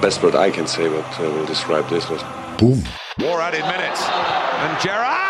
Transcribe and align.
the 0.00 0.06
best 0.06 0.22
word 0.22 0.34
I 0.36 0.50
can 0.50 0.66
say 0.66 0.88
what 0.88 1.04
uh, 1.18 1.24
will 1.24 1.46
describe 1.46 1.88
this 1.88 2.08
was 2.08 2.22
boom. 2.58 2.82
More 3.18 3.40
added 3.40 3.62
minutes. 3.62 4.02
And 4.06 4.80
Gerrard! 4.80 5.26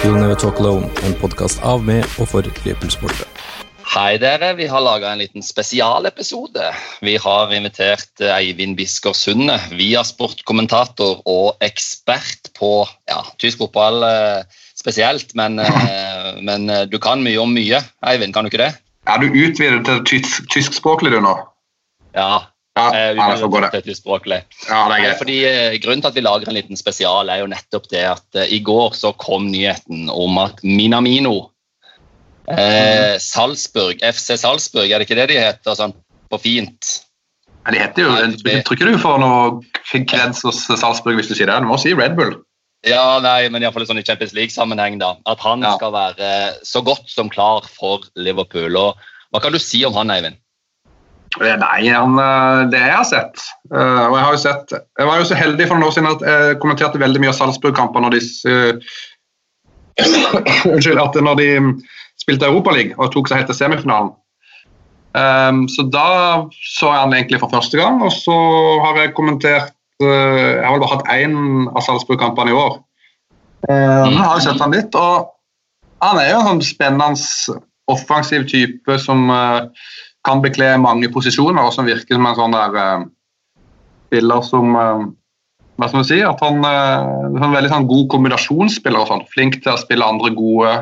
You'll 0.04 0.18
Never 0.18 0.34
Talk 0.34 0.58
Alone, 0.58 0.90
en 1.04 1.14
podkast 1.14 1.62
av 1.62 1.84
med 1.84 2.04
og 2.18 2.28
for 2.28 2.42
Liverpool-sportere. 2.64 3.29
Hei 4.00 4.14
dere, 4.16 4.54
vi 4.56 4.64
har 4.64 4.80
laga 4.80 5.10
en 5.12 5.18
liten 5.20 5.42
spesialepisode. 5.44 6.70
Vi 7.04 7.18
har 7.20 7.50
invitert 7.52 8.22
eh, 8.24 8.32
Eivind 8.32 8.78
Bisker 8.78 9.12
Sunde, 9.12 9.58
via 9.76 10.00
sportkommentator 10.08 11.18
og 11.28 11.60
ekspert 11.60 12.48
på 12.56 12.70
ja, 13.10 13.18
tysk 13.42 13.60
fotball 13.60 14.00
eh, 14.06 14.62
spesielt. 14.78 15.34
Men, 15.36 15.60
eh, 15.66 16.30
men, 16.40 16.64
du 16.88 16.96
kan 16.96 17.20
mye 17.26 17.42
om 17.42 17.52
mye, 17.52 17.82
Eivind, 18.08 18.32
kan 18.32 18.48
du 18.48 18.54
ikke 18.54 18.62
det? 18.62 18.70
Ja, 19.04 19.18
Du 19.20 19.28
utvider 19.28 19.84
til 19.84 20.00
tysk, 20.08 20.48
tyskspråklig 20.48 21.12
du 21.12 21.20
nå? 21.26 21.36
Ja, 22.16 22.46
Ja, 22.78 22.88
ja, 22.94 23.12
det 23.12 23.40
får 23.42 23.52
gå, 23.52 23.60
det. 23.66 23.72
til 23.74 23.88
tyskspråklig. 23.90 24.42
Ja, 24.70 24.84
det 24.88 24.96
er 24.96 25.04
greit. 25.04 25.18
fordi 25.20 25.38
Grunnen 25.84 26.00
til 26.00 26.08
at 26.08 26.16
vi 26.16 26.24
lager 26.24 26.48
en 26.48 26.56
liten 26.56 26.78
spesial, 26.78 27.28
er 27.28 27.42
jo 27.42 27.52
nettopp 27.52 27.90
det 27.92 28.06
at 28.14 28.38
uh, 28.38 28.46
i 28.48 28.62
går 28.64 28.94
så 28.96 29.10
kom 29.12 29.50
nyheten 29.50 30.08
om 30.08 30.38
at 30.40 30.62
Minamino 30.64 31.50
eh, 32.58 33.18
Salzburg, 33.22 34.00
FC 34.02 34.36
Salzburg, 34.40 34.90
er 34.90 34.98
det 34.98 35.08
ikke 35.08 35.18
det 35.20 35.28
de 35.32 35.38
heter 35.40 35.76
sånn 35.78 35.94
på 36.30 36.38
fint? 36.42 37.00
Ja, 37.66 37.72
De 37.74 37.78
heter 37.82 38.02
jo, 38.06 38.12
jeg 38.46 38.64
tror 38.64 38.76
ikke 38.78 38.88
du 38.90 38.98
får 38.98 39.18
noe 39.20 40.04
kreds 40.08 40.42
hos 40.46 40.62
Salzburg 40.80 41.18
hvis 41.20 41.28
du 41.28 41.34
sier 41.36 41.46
det. 41.50 41.58
Du 41.60 41.68
må 41.68 41.76
si 41.78 41.92
Red 41.94 42.16
Bull. 42.16 42.38
Ja, 42.86 43.18
nei, 43.20 43.48
men 43.52 43.60
iallfall 43.62 43.84
sånn 43.84 44.00
i 44.00 44.04
Champions 44.06 44.32
League-sammenheng. 44.32 44.98
da, 44.98 45.16
At 45.28 45.38
han 45.44 45.60
Ja. 45.60 45.76
skal 45.76 45.92
være 45.92 46.54
så 46.64 46.80
godt 46.82 47.08
som 47.12 47.28
klar 47.28 47.66
for 47.68 48.00
Liverpool. 48.16 48.74
og 48.76 48.96
Hva 49.34 49.42
kan 49.42 49.52
du 49.52 49.58
si 49.58 49.84
om 49.84 49.92
han, 49.94 50.08
Eivind? 50.10 50.36
Eh, 51.40 51.56
Nei, 51.56 51.88
han, 51.88 52.18
eh, 52.18 52.70
det 52.70 52.80
jeg 52.80 52.90
har 52.96 53.04
sett 53.04 53.38
eh, 53.72 54.06
og 54.08 54.16
Jeg 54.16 54.24
har 54.24 54.32
jo 54.32 54.38
sett, 54.38 54.72
jeg 54.98 55.06
var 55.06 55.18
jo 55.20 55.24
så 55.28 55.36
heldig 55.38 55.68
for 55.68 55.76
noen 55.78 55.86
år 55.86 55.94
siden 55.94 56.10
at 56.10 56.20
jeg 56.26 56.58
kommenterte 56.58 56.98
veldig 56.98 57.20
mye 57.20 57.28
av 57.30 57.36
Salzburg-kamper 57.38 58.00
når 58.00 58.16
de 58.16 58.20
Unnskyld, 60.72 60.98
at 60.98 61.14
når 61.22 61.36
de 61.36 61.48
spilte 62.30 62.48
Europaliga 62.48 62.96
og 62.98 63.10
tok 63.14 63.28
seg 63.28 63.42
helt 63.42 63.50
til 63.50 63.58
semifinalen. 63.58 64.14
Um, 65.10 65.64
så 65.66 65.82
da 65.90 66.46
så 66.54 66.92
jeg 66.92 67.02
han 67.02 67.14
egentlig 67.16 67.40
for 67.42 67.50
første 67.50 67.80
gang, 67.80 67.98
og 68.06 68.12
så 68.14 68.36
har 68.84 69.00
jeg 69.00 69.16
kommentert 69.16 69.72
uh, 69.98 70.06
Jeg 70.06 70.62
har 70.62 70.76
vel 70.76 70.84
bare 70.84 70.94
hatt 70.94 71.10
én 71.10 71.66
av 71.66 71.82
Salzburg-kampene 71.82 72.54
i 72.54 72.56
år. 72.56 72.78
Um, 73.66 73.74
men 73.74 74.14
jeg 74.14 74.22
har 74.22 74.38
jo 74.38 74.44
sett 74.46 74.62
han 74.62 74.76
litt, 74.76 74.94
og 74.94 75.32
han 76.00 76.20
er 76.22 76.30
jo 76.30 76.38
en 76.38 76.48
sånn 76.52 76.62
spennende, 76.64 77.58
offensiv 77.90 78.46
type 78.46 79.00
som 79.02 79.26
uh, 79.34 79.66
kan 80.26 80.42
bekle 80.44 80.76
mange 80.78 81.10
posisjoner, 81.10 81.64
og 81.64 81.74
som 81.74 81.88
virker 81.90 82.14
som 82.14 82.28
en 82.30 82.38
sånn 82.38 82.54
der 82.54 82.78
uh, 82.78 83.08
spiller 84.10 84.46
som 84.46 84.76
eh, 84.76 85.08
Hva 85.78 85.88
skal 85.88 86.00
man 86.02 86.08
si? 86.08 86.18
At 86.26 86.42
han 86.44 86.64
uh, 86.66 87.40
en 87.40 87.54
veldig 87.54 87.70
sånn 87.72 87.86
god 87.88 88.08
kombinasjonsspiller. 88.12 89.00
og 89.00 89.08
sånn, 89.08 89.28
Flink 89.32 89.60
til 89.62 89.72
å 89.72 89.80
spille 89.80 90.06
andre 90.06 90.32
gode, 90.36 90.72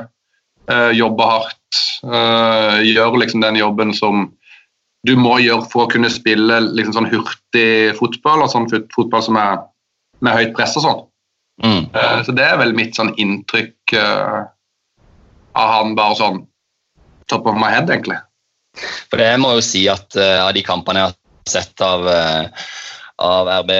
jobbe 0.97 1.25
hardt. 1.25 1.79
Uh, 2.05 2.79
gjøre 2.85 3.23
liksom 3.23 3.43
den 3.45 3.59
jobben 3.61 3.95
som 3.97 4.29
du 5.07 5.15
må 5.19 5.39
gjøre 5.43 5.67
for 5.71 5.87
å 5.87 5.91
kunne 5.93 6.11
spille 6.13 6.61
liksom 6.67 6.97
sånn 6.97 7.11
hurtig 7.13 7.97
fotball, 7.99 8.45
og 8.45 8.53
sånn 8.53 8.69
fot 8.71 8.89
fotball 8.95 9.25
som 9.25 9.39
er 9.41 9.61
med 10.25 10.35
høyt 10.35 10.55
press 10.57 10.77
og 10.81 10.85
sånn. 10.85 11.03
Mm. 11.63 11.83
Eh, 11.93 12.23
Så 12.27 12.35
det 12.35 12.45
er 12.45 12.59
vel 12.61 12.75
mitt 12.77 12.99
sånn 12.99 13.15
inntrykk 13.19 13.95
eh, 13.99 14.41
av 15.59 15.75
han 15.75 15.95
bare 15.99 16.19
sånn 16.19 16.43
top 17.31 17.47
of 17.51 17.59
my 17.59 17.71
head, 17.73 17.91
egentlig. 17.91 18.19
For 19.11 19.21
det 19.21 19.33
må 19.43 19.55
jo 19.57 19.65
si 19.65 19.87
at 19.91 20.17
eh, 20.19 20.39
av 20.43 20.53
de 20.55 20.63
kampene 20.67 21.03
jeg 21.03 21.11
har 21.11 21.17
sett 21.51 21.83
av, 21.85 22.07
eh, 22.11 22.69
av 23.19 23.49
RB 23.65 23.73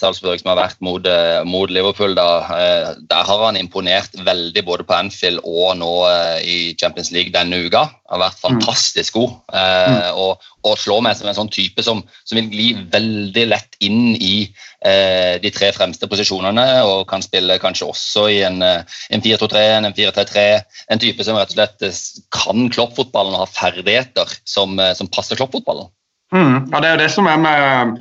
Salzburg 0.00 0.40
som 0.40 0.50
har 0.54 0.58
vært 0.58 0.78
mot, 0.84 1.04
eh, 1.06 1.42
mot 1.44 1.70
Liverpool, 1.70 2.14
da, 2.16 2.38
eh, 2.56 2.94
der 3.10 3.28
har 3.28 3.44
han 3.44 3.58
imponert 3.60 4.16
veldig 4.24 4.64
både 4.64 4.86
på 4.88 4.96
Anfield 4.96 5.42
og 5.44 5.76
nå 5.76 5.92
eh, 6.08 6.38
i 6.40 6.56
Champions 6.80 7.12
League 7.12 7.34
denne 7.34 7.60
uka. 7.66 7.84
Har 8.08 8.22
vært 8.22 8.40
fantastisk 8.40 9.18
god. 9.18 9.34
Mm. 9.52 10.16
og, 10.16 10.42
og 10.64 10.78
slår 10.78 11.02
meg 11.04 11.16
som 11.18 11.28
en 11.28 11.36
sånn 11.36 11.50
type 11.52 11.82
som, 11.84 12.02
som 12.24 12.38
vil 12.38 12.48
gli 12.50 12.68
veldig 12.92 13.44
lett 13.50 13.76
inn 13.84 14.14
i 14.14 14.46
eh, 14.86 15.36
de 15.42 15.52
tre 15.54 15.72
fremste 15.76 16.08
posisjonene 16.08 16.64
og 16.86 17.04
kan 17.10 17.24
spille 17.24 17.58
kanskje 17.62 17.90
også 17.90 18.26
i 18.32 18.40
en, 18.46 18.62
eh, 18.64 18.98
en 19.10 19.24
4-2-3, 19.24 19.64
en 19.76 19.92
4-3-3. 19.92 20.46
En 20.94 21.02
type 21.02 21.26
som 21.26 21.36
rett 21.36 21.52
og 21.52 21.58
slett 21.58 22.22
kan 22.34 22.68
kloppfotballen 22.72 23.36
og 23.36 23.44
har 23.44 23.56
ferdigheter 23.58 24.38
som, 24.48 24.78
som 24.96 25.10
passer 25.12 25.36
kloppfotballen. 25.36 25.90
Mm. 26.34 26.70
Ja, 26.72 26.80
det 26.80 26.88
er 26.88 26.96
jo 26.96 27.02
det 27.04 27.12
som 27.14 27.28
er 27.30 27.42
med 27.42 27.98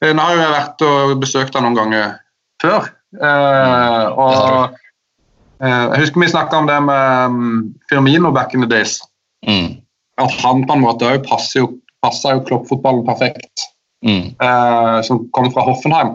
Nå 0.00 0.22
har 0.22 0.34
jo 0.36 0.40
jeg 0.40 0.52
vært 0.54 0.84
og 0.86 1.18
besøkt 1.20 1.56
han 1.56 1.66
noen 1.66 1.76
ganger 1.76 2.14
før. 2.62 2.88
Eh, 3.20 4.06
og 4.16 4.76
eh, 5.60 5.86
Jeg 5.92 6.00
husker 6.04 6.22
vi 6.22 6.30
snakka 6.32 6.62
om 6.62 6.70
det 6.70 6.78
med 6.86 7.34
um, 7.34 7.74
Firmino 7.90 8.32
back 8.32 8.54
in 8.54 8.64
the 8.64 8.70
days. 8.70 9.00
Mm. 9.46 9.80
At 10.20 10.32
han 10.40 10.64
på 10.68 10.76
en 10.76 10.84
måte 10.84 11.08
òg 11.08 11.26
passer 11.28 11.64
jo, 11.64 11.74
jo 12.04 12.40
kloppfotballen 12.48 13.04
perfekt. 13.08 13.68
Mm. 14.00 14.32
eh, 14.40 15.02
som 15.04 15.26
kom 15.36 15.50
fra 15.52 15.62
Hoffenheim. 15.66 16.14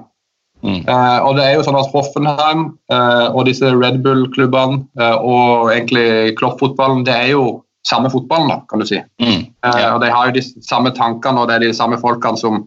Mm. 0.65 0.81
Eh, 0.89 1.19
og 1.21 1.35
det 1.37 1.43
er 1.45 1.51
jo 1.59 1.65
sånn 1.67 1.77
at 1.77 1.91
Hoffenheim 1.93 2.63
eh, 2.89 3.27
og 3.29 3.45
disse 3.45 3.69
Red 3.69 3.99
Bull-klubbene 4.01 4.81
eh, 4.97 5.17
og 5.21 5.69
egentlig 5.69 6.33
kloppfotballen, 6.39 7.03
det 7.05 7.13
er 7.13 7.29
jo 7.35 7.43
samme 7.85 8.09
fotballen, 8.09 8.49
da, 8.49 8.63
kan 8.71 8.81
du 8.81 8.87
si. 8.89 8.97
Mm. 9.21 9.45
Eh, 9.45 9.77
Ja. 9.83 9.93
og 9.93 10.01
De 10.01 10.09
har 10.09 10.31
jo 10.31 10.39
de 10.39 10.43
samme 10.65 10.89
tankene 10.97 11.43
og 11.43 11.51
det 11.51 11.59
er 11.59 11.67
de 11.67 11.73
samme 11.77 11.99
folkene 12.01 12.41
som 12.41 12.63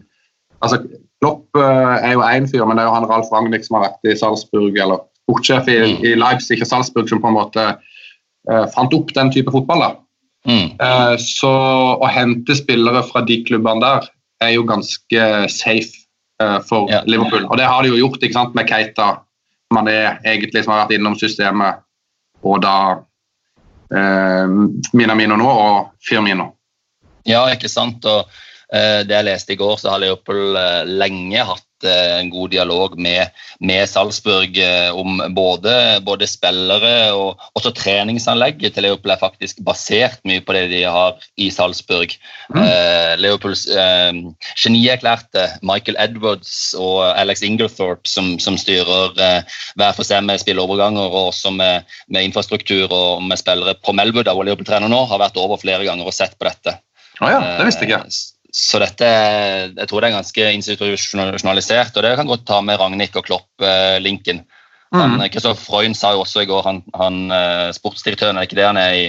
altså 0.63 0.79
Klopp 1.21 1.57
eh, 1.59 1.95
er 2.09 2.13
jo 2.15 2.21
én 2.23 2.47
fyr, 2.47 2.65
men 2.65 2.77
det 2.77 2.83
er 2.85 2.89
jo 2.89 2.95
han 2.95 3.07
Ralf 3.09 3.31
Ragnhild 3.33 3.65
som 3.65 3.75
har 3.79 3.89
vært 3.89 4.07
i 4.07 4.15
Salzburg, 4.19 4.77
eller 4.79 5.01
sportssjef 5.27 5.67
i, 5.67 5.79
Mm. 5.79 6.03
i 6.05 6.13
Leipzig 6.15 6.61
og 6.61 6.67
Salzburg, 6.69 7.09
som 7.09 7.19
på 7.21 7.27
en 7.27 7.35
måte 7.35 7.65
eh, 8.49 8.65
fant 8.75 8.93
opp 8.95 9.11
den 9.13 9.31
type 9.35 9.51
fotball. 9.51 9.79
da. 9.83 9.89
Mm. 10.47 10.69
Eh, 10.79 11.15
så 11.19 11.51
å 11.99 12.07
hente 12.09 12.55
spillere 12.55 13.03
fra 13.09 13.21
de 13.27 13.41
klubbene 13.43 13.83
der 13.83 14.07
er 14.41 14.53
jo 14.55 14.63
ganske 14.63 15.25
safe 15.51 15.91
eh, 16.41 16.59
for 16.69 16.87
Ja. 16.89 17.01
Liverpool. 17.05 17.45
Og 17.51 17.57
det 17.59 17.67
har 17.67 17.83
de 17.83 17.89
jo 17.91 17.99
gjort 18.07 18.23
ikke 18.23 18.33
sant, 18.39 18.55
med 18.55 18.67
Keita, 18.71 19.19
man 19.75 19.87
er 19.91 20.19
egentlig 20.25 20.63
som 20.63 20.71
har 20.73 20.85
vært 20.87 20.95
innom 20.97 21.19
systemet, 21.19 21.83
og 22.41 22.61
da 22.63 22.77
eh, 23.91 24.47
Minamino 24.93 25.35
nå 25.37 25.49
og 25.49 25.91
Firmino. 26.07 26.53
Ja, 27.27 27.43
ikke 27.53 27.69
sant. 27.69 28.05
Og 28.05 28.25
det 28.69 29.15
jeg 29.15 29.25
leste 29.25 29.55
i 29.55 29.57
går, 29.57 29.79
så 29.81 29.93
har 29.93 30.03
Leopold 30.03 30.57
eh, 30.59 30.83
lenge 30.85 31.41
hatt 31.41 31.87
eh, 31.87 32.19
en 32.19 32.29
god 32.29 32.51
dialog 32.53 32.97
med, 33.01 33.31
med 33.65 33.89
Salzburg 33.89 34.57
eh, 34.61 34.89
om 34.93 35.17
både, 35.33 35.73
både 36.05 36.27
spillere 36.29 37.09
og 37.17 37.41
også 37.57 37.73
treningsanlegget 37.73 38.75
til 38.75 38.85
Leopold 38.85 39.15
er 39.15 39.21
faktisk 39.23 39.63
basert 39.65 40.21
mye 40.29 40.43
på 40.45 40.53
det 40.53 40.67
de 40.69 40.83
har 40.85 41.17
i 41.41 41.49
Salzburg. 41.53 42.13
Mm. 42.53 42.61
Eh, 42.61 43.13
Leopolds 43.23 43.65
eh, 43.73 44.21
genierklærte 44.53 45.47
Michael 45.65 45.97
Edwards 46.05 46.75
og 46.77 47.01
Alex 47.09 47.41
Inglethorpe 47.41 48.05
som, 48.09 48.35
som 48.37 48.57
styrer 48.59 49.17
eh, 49.17 49.59
hver 49.81 49.97
for 49.97 50.05
seg 50.05 50.25
med 50.29 50.43
spilleoverganger 50.43 51.09
og 51.09 51.31
også 51.33 51.55
med, 51.57 51.89
med 52.13 52.29
infrastruktur 52.29 52.85
og 52.93 53.25
med 53.25 53.41
spillere 53.41 53.79
på 53.81 53.97
Melwood, 53.97 54.29
der 54.29 54.37
Leopold 54.37 54.69
trener 54.69 54.93
nå, 54.93 55.07
har 55.09 55.25
vært 55.25 55.41
over 55.41 55.57
flere 55.57 55.89
ganger 55.89 56.05
og 56.05 56.13
sett 56.13 56.37
på 56.37 56.45
dette. 56.45 56.77
Å 57.19 57.33
ja, 57.33 57.39
det 57.57 57.65
visste 57.67 57.87
jeg 57.87 57.97
ikke. 57.97 58.37
Eh, 58.49 58.55
Så 58.55 58.79
dette, 58.81 59.05
er- 59.05 59.73
jeg 59.77 59.87
tror 59.87 60.01
det 60.01 60.09
er 60.09 60.17
ganske 60.17 60.45
institusjonalisert, 60.57 61.95
og 61.95 62.03
det 62.03 62.15
kan 62.17 62.27
godt 62.27 62.45
ta 62.47 62.61
med 62.61 62.79
Ragnhild 62.79 63.15
og 63.15 63.25
Klopp-linken. 63.25 64.43
Mm. 64.89 65.19
Kristoffer 65.29 65.61
Freund 65.61 65.95
sa 65.95 66.13
jo 66.13 66.23
også 66.23 66.41
i 66.41 66.47
går, 66.49 66.63
han, 66.65 66.83
han 66.97 67.31
eh, 67.31 67.71
sportsdirektøren, 67.77 68.37
er 68.37 68.47
ikke 68.47 68.57
det 68.57 68.65
han 68.65 68.77
er 68.81 68.93
i, 68.97 69.03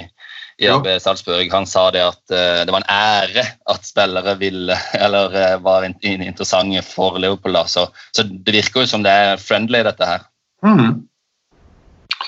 i 0.61 0.69
RB 0.69 0.91
Salzburg, 1.01 1.49
han 1.55 1.65
sa 1.65 1.87
det 1.91 2.03
at 2.05 2.21
uh, 2.35 2.61
det 2.69 2.75
var 2.75 2.83
en 2.83 2.93
ære 2.93 3.47
at 3.73 3.87
spillere 3.89 4.35
ville, 4.37 4.77
eller 5.05 5.33
uh, 5.33 5.63
var 5.65 5.87
in, 5.89 5.95
in, 6.03 6.21
interessante 6.21 6.83
for 6.85 7.17
Liverpool. 7.17 7.57
Da. 7.57 7.65
Så, 7.65 7.87
så 8.13 8.27
det 8.29 8.53
virker 8.53 8.85
jo 8.85 8.91
som 8.91 9.03
det 9.03 9.11
er 9.11 9.41
friendly, 9.41 9.81
dette 9.87 10.05
her. 10.05 10.27
Mm. 10.61 11.07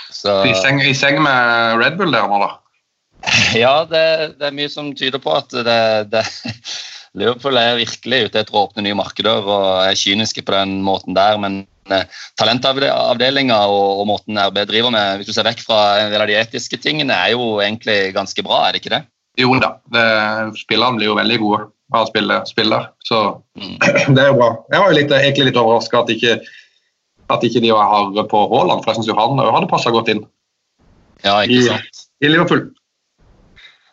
Så, 0.09 0.39
I, 0.49 0.55
seng, 0.55 0.81
I 0.81 0.95
seng 0.97 1.21
med 1.21 1.77
Red 1.77 1.99
Bull 2.01 2.15
der 2.15 2.25
nå, 2.25 2.41
da? 2.41 2.55
Ja, 3.63 3.85
det, 3.85 4.39
det 4.41 4.49
er 4.49 4.57
mye 4.57 4.73
som 4.73 4.95
tyder 4.97 5.21
på 5.21 5.37
at 5.37 5.53
det, 5.53 5.79
det 6.09 6.25
Liverpool 7.19 7.59
er 7.61 7.77
virkelig 7.77 8.23
ute 8.29 8.41
etter 8.41 8.57
å 8.57 8.65
åpne 8.67 8.85
nye 8.87 8.97
markeder 8.97 9.45
og 9.45 9.67
er 9.85 9.99
kyniske 9.99 10.45
på 10.47 10.55
den 10.55 10.79
måten 10.87 11.17
der. 11.17 11.37
Men 11.43 11.59
eh, 11.93 12.07
talentavdelinga 12.41 13.59
og, 13.69 14.01
og 14.01 14.09
måten 14.09 14.41
RB 14.41 14.63
driver 14.71 14.95
med, 14.95 15.21
hvis 15.21 15.29
du 15.29 15.35
ser 15.37 15.49
vekk 15.49 15.61
fra 15.67 15.81
en 16.01 16.15
del 16.15 16.25
av 16.25 16.31
de 16.31 16.39
etiske 16.41 16.81
tingene, 16.81 17.13
er 17.13 17.35
jo 17.35 17.59
egentlig 17.61 18.15
ganske 18.17 18.45
bra, 18.47 18.65
er 18.65 18.73
det 18.73 18.83
ikke 18.83 18.95
det? 18.97 19.03
Jo 19.41 19.53
da, 19.61 19.75
det, 19.93 20.07
spillerne 20.61 21.01
blir 21.01 21.09
jo 21.09 21.21
veldig 21.21 21.39
gode 21.41 21.63
av 21.93 22.07
å 22.07 22.11
spille, 22.11 22.41
spiller. 22.49 22.91
Så 23.05 23.23
Mm. 23.53 23.77
det 24.17 24.23
er 24.23 24.31
jo 24.31 24.39
bra. 24.39 24.51
Jeg 24.73 24.81
var 24.81 24.89
jo 24.89 24.97
litt, 24.97 25.11
egentlig 25.13 25.51
litt 25.51 25.59
overraska 25.61 26.01
at 26.01 26.13
ikke 26.15 26.39
at 27.33 27.45
ikke 27.47 27.61
de 27.65 27.73
var 27.73 27.89
harde 27.89 28.25
på 28.29 28.41
Haaland, 28.51 28.83
for 28.83 28.93
jeg 28.93 29.01
syns 29.01 29.11
jo 29.11 29.17
han 29.17 29.41
hadde 29.41 29.69
passa 29.71 29.93
godt 29.93 30.09
inn 30.13 30.23
Ja, 31.25 31.39
ikke 31.45 31.63
sant. 31.69 32.01
i 32.25 32.31
Liverpool. 32.33 32.65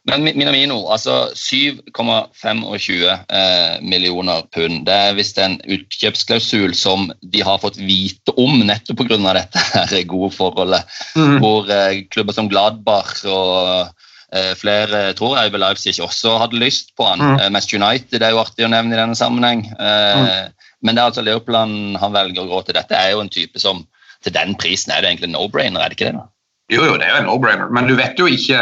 Men 0.09 0.23
Mi- 0.25 0.33
Minamino, 0.37 0.79
altså 0.91 1.29
7,25 1.35 3.05
eh, 3.29 3.77
millioner 3.81 4.43
pund. 4.55 4.83
Det 4.87 4.95
er 4.95 5.17
visst 5.17 5.39
en 5.41 5.57
utkjøpsklausul 5.65 6.73
som 6.77 7.09
de 7.21 7.43
har 7.45 7.61
fått 7.61 7.79
vite 7.81 8.33
om 8.37 8.61
nettopp 8.67 9.03
pga. 9.05 9.19
dette 9.39 9.63
her 9.75 10.03
gode 10.09 10.33
forholdet. 10.35 10.85
Mm. 11.15 11.39
Hvor 11.43 11.69
eh, 11.73 12.03
klubber 12.11 12.33
som 12.35 12.49
Gladbach 12.51 13.23
og 13.25 13.89
eh, 14.33 14.53
flere 14.59 15.13
tror 15.19 15.37
jeg 15.37 15.53
vel 15.53 15.63
Leipzig 15.65 15.95
også 16.03 16.37
hadde 16.41 16.61
lyst 16.61 16.95
på 16.97 17.07
han. 17.09 17.19
Mm. 17.19 17.53
Mest 17.53 17.73
Manchester 17.73 17.79
United 17.83 18.23
er 18.25 18.35
jo 18.35 18.41
artig 18.43 18.67
å 18.67 18.73
nevne 18.73 18.95
i 18.95 18.99
denne 19.01 19.17
sammenheng. 19.17 19.65
Mm. 19.77 20.51
Men 20.81 20.95
det 20.95 21.01
er 21.01 21.07
altså 21.11 21.23
Leopold 21.25 21.57
han, 21.59 21.79
han 21.99 22.13
velger 22.15 22.45
å 22.45 22.51
gå 22.53 22.61
til. 22.67 22.77
Dette 22.79 22.95
er 22.95 23.13
jo 23.13 23.23
en 23.23 23.31
type 23.31 23.59
som 23.59 23.85
til 24.23 24.35
den 24.35 24.55
prisen 24.59 24.91
er 24.91 25.01
det 25.03 25.13
egentlig 25.13 25.31
no-brainer, 25.31 25.79
er 25.79 25.91
det 25.91 25.99
ikke 25.99 26.09
det? 26.09 26.19
da? 26.19 26.25
Jo, 26.69 26.83
jo, 26.85 26.97
det 26.99 27.07
er 27.07 27.15
jo 27.15 27.21
en 27.23 27.29
no-brainer, 27.31 27.69
men 27.73 27.87
du 27.89 27.95
vet 27.97 28.19
jo 28.19 28.27
ikke 28.29 28.59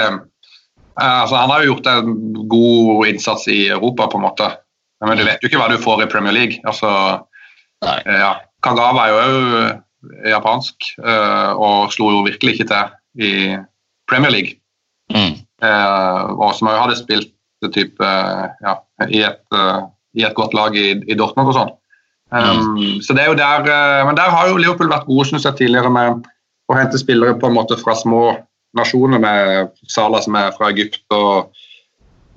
altså, 0.97 1.35
Han 1.35 1.51
har 1.53 1.63
jo 1.63 1.73
gjort 1.73 1.89
en 1.91 2.13
god 2.49 3.07
innsats 3.07 3.47
i 3.47 3.67
Europa, 3.69 4.07
på 4.11 4.17
en 4.17 4.25
måte. 4.25 4.51
Men 5.05 5.17
du 5.17 5.23
vet 5.27 5.41
jo 5.43 5.49
ikke 5.49 5.61
hva 5.61 5.69
du 5.69 5.77
får 5.81 6.03
i 6.03 6.09
Premier 6.09 6.33
League. 6.33 6.61
Altså, 6.65 6.89
eh, 7.85 8.13
ja. 8.17 8.35
Kagawa 8.65 9.03
er 9.05 9.11
jo 9.11 9.17
òg 9.21 10.29
japansk 10.31 10.87
eh, 11.03 11.51
og 11.53 11.91
slo 11.93 12.09
jo 12.15 12.23
virkelig 12.25 12.55
ikke 12.55 12.69
til 12.71 13.27
i 13.27 13.33
Premier 14.09 14.33
League. 14.33 14.57
Mm. 15.13 15.37
Eh, 15.63 16.23
og 16.37 16.55
som 16.57 16.71
òg 16.71 16.79
hadde 16.81 16.97
spilt 16.99 17.33
type, 17.73 18.01
eh, 18.01 18.47
ja, 18.65 18.77
i, 19.07 19.21
et, 19.25 19.43
eh, 19.53 19.83
i 20.17 20.25
et 20.25 20.35
godt 20.37 20.55
lag 20.57 20.75
i, 20.77 20.89
i 21.05 21.17
Dortmund 21.17 21.51
og 21.51 21.57
sånn. 21.57 21.75
Um, 22.27 22.99
Så 22.99 23.15
det 23.15 23.23
er 23.23 23.29
jo 23.31 23.37
der, 23.39 23.63
eh, 23.71 24.05
Men 24.05 24.17
der 24.17 24.33
har 24.33 24.49
jo 24.49 24.57
Liverpool 24.59 24.89
vært 24.91 25.07
gode 25.07 25.29
synes 25.29 25.45
jeg, 25.47 25.55
tidligere 25.61 25.89
med 25.93 26.25
å 26.67 26.75
hente 26.75 26.99
spillere 26.99 27.37
på 27.39 27.47
en 27.47 27.55
måte 27.55 27.77
fra 27.79 27.95
små 27.95 28.35
nasjoner, 28.77 29.21
med 29.21 29.73
Salah 29.91 30.23
som 30.23 30.37
er 30.39 30.53
fra 30.55 30.71
Egypt, 30.73 31.03
og 31.15 31.51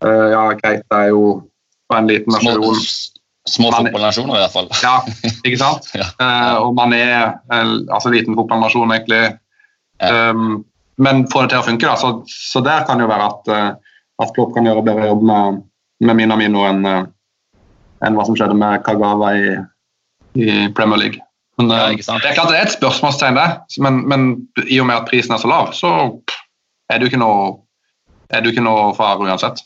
uh, 0.05 0.27
ja, 0.33 0.45
Keita 0.61 1.05
er 1.05 1.13
jo 1.15 1.25
fra 1.91 2.03
en 2.03 2.11
liten 2.11 2.35
nasjon. 2.35 2.61
små 2.61 3.11
små 3.51 3.71
fotballnasjoner 3.73 4.37
i 4.37 4.41
hvert 4.43 4.53
fall. 4.55 4.69
Ja, 4.85 4.97
ikke 5.43 5.61
sant? 5.61 5.89
Ja. 6.01 6.09
Uh, 6.21 6.57
og 6.67 6.75
man 6.79 6.93
er 6.95 7.41
en 7.55 7.73
altså, 7.91 8.13
liten 8.13 8.37
fotballnasjon, 8.39 8.93
egentlig. 8.95 9.23
Ja. 10.01 10.31
Um, 10.31 10.61
men 11.01 11.25
få 11.33 11.43
det 11.43 11.55
til 11.55 11.63
å 11.63 11.67
funke, 11.67 11.89
da. 11.89 11.97
Så, 11.97 12.13
så 12.29 12.61
der 12.65 12.85
kan 12.89 13.01
jo 13.01 13.09
være 13.09 13.27
at, 13.31 13.49
eh, 13.49 13.95
at 14.21 14.33
Klopp 14.37 14.51
kan 14.53 14.67
gjøre 14.69 14.83
bedre 14.85 15.07
jobb 15.09 15.23
med, 15.25 15.63
med 16.05 16.19
Minamino 16.19 16.67
enn 16.69 16.83
enn 18.05 18.17
hva 18.17 18.27
som 18.27 18.37
skjedde 18.37 18.57
med 18.57 18.83
Kagawa 18.85 19.31
i, 19.37 19.55
i 20.37 20.51
Premier 20.77 21.01
League. 21.01 21.25
Men, 21.69 21.77
Ja, 21.77 21.87
eh, 21.89 21.97
ikke 21.97 22.07
sant? 22.07 22.23
det 22.25 22.31
er 22.33 22.39
klart 22.39 22.53
det 22.53 22.61
er 22.61 22.69
et 22.69 22.77
spørsmålstegn, 22.77 23.39
det. 23.39 23.49
Men, 23.85 24.03
men 24.09 24.29
i 24.67 24.81
og 24.81 24.89
med 24.91 25.01
at 25.01 25.09
prisen 25.11 25.35
er 25.37 25.43
så 25.43 25.51
lav, 25.51 25.73
så 25.77 25.91
er 26.91 26.99
det 26.99 27.07
jo 27.07 27.13
ikke 27.13 27.23
noe, 27.23 27.59
er 28.31 28.41
det 28.43 28.55
ikke 28.55 28.65
noe 28.67 28.91
fare 28.99 29.23
uansett. 29.27 29.65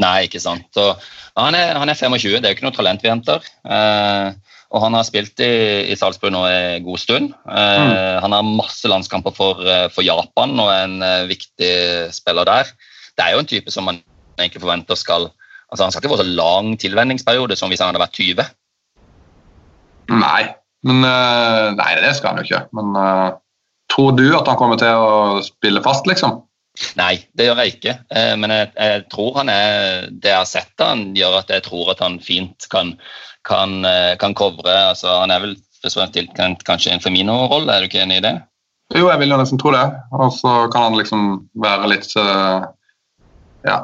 Nei, 0.00 0.26
ikke 0.26 0.42
sant. 0.42 0.68
Og 0.76 1.00
han, 1.36 1.56
er, 1.56 1.76
han 1.80 1.88
er 1.88 1.96
25, 1.96 2.40
det 2.40 2.44
er 2.44 2.52
jo 2.52 2.58
ikke 2.58 2.68
noe 2.68 2.76
talent 2.76 3.04
vi 3.04 3.12
henter. 3.12 3.44
Eh, 3.64 4.56
og 4.74 4.82
han 4.82 4.96
har 4.98 5.06
spilt 5.06 5.38
i, 5.44 5.52
i 5.92 5.96
Salzburg 5.98 6.34
nå 6.34 6.42
en 6.50 6.84
god 6.84 7.00
stund. 7.00 7.32
Eh, 7.46 8.16
Han 8.22 8.34
har 8.34 8.46
masse 8.46 8.88
landskamper 8.90 9.34
for, 9.36 9.62
eh, 9.62 9.86
for 9.94 10.04
Japan 10.06 10.56
og 10.58 10.70
er 10.72 10.84
en 10.88 10.98
eh, 11.06 11.28
viktig 11.30 11.72
spiller 12.14 12.48
der. 12.48 12.72
Det 13.16 13.24
er 13.24 13.36
jo 13.36 13.44
en 13.44 13.50
type 13.52 13.72
som 13.72 13.86
man 13.88 14.02
egentlig 14.36 14.64
forventer 14.64 14.98
skal 14.98 15.30
altså 15.66 15.82
Han 15.82 15.90
skal 15.90 16.04
ikke 16.04 16.12
få 16.12 16.20
så 16.20 16.28
lang 16.38 16.76
tilvenningsperiode 16.78 17.56
som 17.58 17.72
hvis 17.72 17.80
han 17.82 17.88
hadde 17.90 18.02
vært 18.02 18.18
20. 18.20 18.44
Nei, 20.14 20.42
men 20.84 21.04
eh, 21.04 21.74
Nei, 21.76 21.92
det 22.02 22.14
skal 22.18 22.34
han 22.34 22.42
jo 22.42 22.46
ikke. 22.48 22.64
Men 22.76 22.98
eh, 23.00 23.28
tror 23.92 24.16
du 24.18 24.26
at 24.36 24.48
han 24.50 24.58
kommer 24.60 24.80
til 24.80 24.92
å 24.92 25.42
spille 25.44 25.82
fast, 25.84 26.08
liksom? 26.08 26.42
Nei, 26.98 27.14
det 27.38 27.48
gjør 27.48 27.62
jeg 27.62 27.76
ikke. 27.76 27.94
Eh, 28.12 28.34
men 28.40 28.52
jeg, 28.52 28.72
jeg 28.76 29.06
tror 29.12 29.38
han 29.40 29.48
er 29.48 30.10
Det 30.12 30.28
jeg 30.28 30.40
har 30.42 30.50
sett 30.50 30.82
han 30.84 31.08
gjør 31.16 31.38
at 31.40 31.52
jeg 31.54 31.64
tror 31.64 31.94
at 31.94 32.02
han 32.04 32.18
fint 32.20 32.68
kan, 32.72 32.92
kan, 33.48 33.78
kan 34.20 34.36
covre. 34.36 34.76
Altså, 34.92 35.14
han 35.22 35.32
er 35.34 35.44
vel 35.44 35.56
tiltenkt 35.86 36.66
kanskje 36.66 36.96
en 36.96 37.02
Femino-rolle, 37.02 37.70
er 37.70 37.84
du 37.84 37.86
ikke 37.86 38.02
enig 38.02 38.18
i 38.18 38.24
det? 38.24 38.36
Jo, 38.94 39.06
jeg 39.06 39.20
vil 39.20 39.30
jo 39.30 39.38
nesten 39.38 39.58
tro 39.60 39.70
det. 39.74 39.84
Og 40.14 40.32
så 40.34 40.66
kan 40.72 40.90
han 40.90 40.98
liksom 40.98 41.46
være 41.62 41.92
litt 41.94 42.10
Ja. 43.66 43.76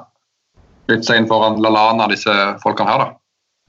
Litt 0.91 1.07
sein 1.07 1.29
foran 1.31 1.61
Lalana, 1.63 2.09
disse 2.11 2.35
folkene 2.63 2.91
her, 2.91 3.05
da. 3.05 3.22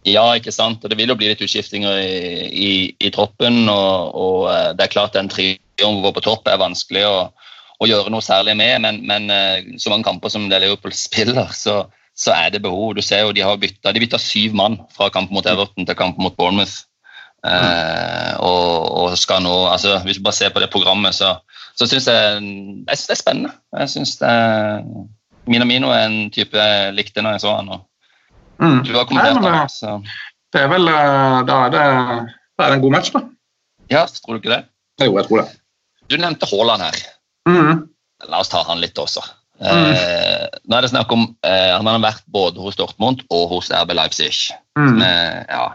Ja, 0.03 0.25
ikke 0.35 0.51
sant. 0.51 0.83
Og 0.83 0.91
det 0.91 0.97
vil 0.99 1.11
jo 1.11 1.15
bli 1.19 1.29
litt 1.31 1.41
utskiftinger 1.43 1.97
i, 2.01 2.47
i, 2.51 2.71
i 2.99 3.11
troppen. 3.15 3.63
Og, 3.71 4.15
og 4.19 4.39
eh, 4.51 4.69
det 4.75 4.87
er 4.87 4.93
klart 4.95 5.15
den 5.15 5.31
trioen 5.31 6.01
vår 6.03 6.15
på 6.17 6.25
topp 6.25 6.49
er 6.51 6.59
vanskelig 6.59 7.05
å, 7.07 7.17
å 7.79 7.89
gjøre 7.89 8.11
noe 8.11 8.23
særlig 8.23 8.55
med, 8.59 8.81
men, 8.83 9.01
men 9.07 9.29
eh, 9.33 9.75
så 9.79 9.91
mange 9.91 10.07
kamper 10.07 10.33
som 10.33 10.49
det 10.51 10.59
Liverpool 10.63 10.95
spiller, 11.05 11.53
så, 11.55 11.83
så 12.19 12.35
er 12.35 12.51
det 12.53 12.63
behov. 12.65 12.97
Du 12.97 13.03
ser 13.05 13.23
jo 13.23 13.35
De 13.35 13.45
har 13.45 13.59
bytta, 13.59 14.19
syv 14.19 14.57
mann 14.59 14.81
fra 14.95 15.11
kamp 15.13 15.31
mot 15.31 15.47
Everton 15.47 15.87
til 15.87 15.99
kamp 15.99 16.19
mot 16.19 16.35
Bournemouth. 16.39 16.83
Eh, 17.43 18.33
og, 18.43 18.91
og 18.99 19.17
skal 19.19 19.41
nå, 19.43 19.51
altså 19.67 19.97
Hvis 20.05 20.15
du 20.15 20.23
bare 20.23 20.35
ser 20.37 20.53
på 20.55 20.61
det 20.63 20.69
programmet, 20.71 21.15
så, 21.15 21.35
så 21.75 21.87
syns 21.87 22.07
jeg, 22.11 22.43
jeg 22.87 22.99
synes 22.99 23.07
det 23.07 23.15
er 23.15 23.23
spennende. 23.23 23.55
Jeg 23.79 24.05
er, 24.27 24.85
Minamino 25.47 25.89
er 25.91 26.05
en 26.07 26.29
type 26.31 26.55
jeg 26.55 26.93
likte 26.95 27.23
når 27.23 27.35
jeg 27.35 27.47
så 27.47 27.57
han. 27.57 27.71
og 27.75 27.87
Mm. 28.61 28.79
Du 28.85 28.93
har 28.95 29.07
kommentert 29.09 29.41
Nei, 29.41 29.53
eh, 29.57 29.67
Så. 29.71 29.97
Det 30.53 30.61
er 30.61 30.69
vel 30.71 30.87
eh, 30.87 31.37
Da 31.49 31.59
er 31.65 31.73
det, 31.73 31.85
da 32.57 32.65
er 32.65 32.73
det 32.73 32.77
en 32.77 32.83
god 32.85 32.95
match, 32.97 33.13
da. 33.15 33.23
Ja, 33.91 34.05
tror 34.05 34.37
du 34.37 34.41
ikke 34.41 34.53
det? 34.53 34.63
Jo, 35.01 35.15
jeg 35.17 35.27
tror 35.27 35.43
det. 35.43 35.47
Du 36.11 36.17
nevnte 36.21 36.49
Haaland 36.49 36.85
her. 36.85 36.99
Mm. 37.49 37.85
La 38.29 38.41
oss 38.43 38.51
ta 38.51 38.61
han 38.67 38.81
litt 38.83 38.99
også. 38.99 39.23
Eh, 39.63 40.47
nå 40.67 40.75
er 40.75 40.83
det 40.83 40.91
snakk 40.91 41.11
om 41.13 41.27
eh, 41.45 41.69
Han 41.71 41.87
har 41.87 42.01
vært 42.03 42.25
både 42.33 42.59
hos 42.59 42.75
Dortmund 42.75 43.21
og 43.31 43.47
hos 43.53 43.71
RB 43.71 43.93
Leipzig. 43.95 44.49
Mm. 44.79 44.99
Men, 44.99 45.45
ja. 45.49 45.65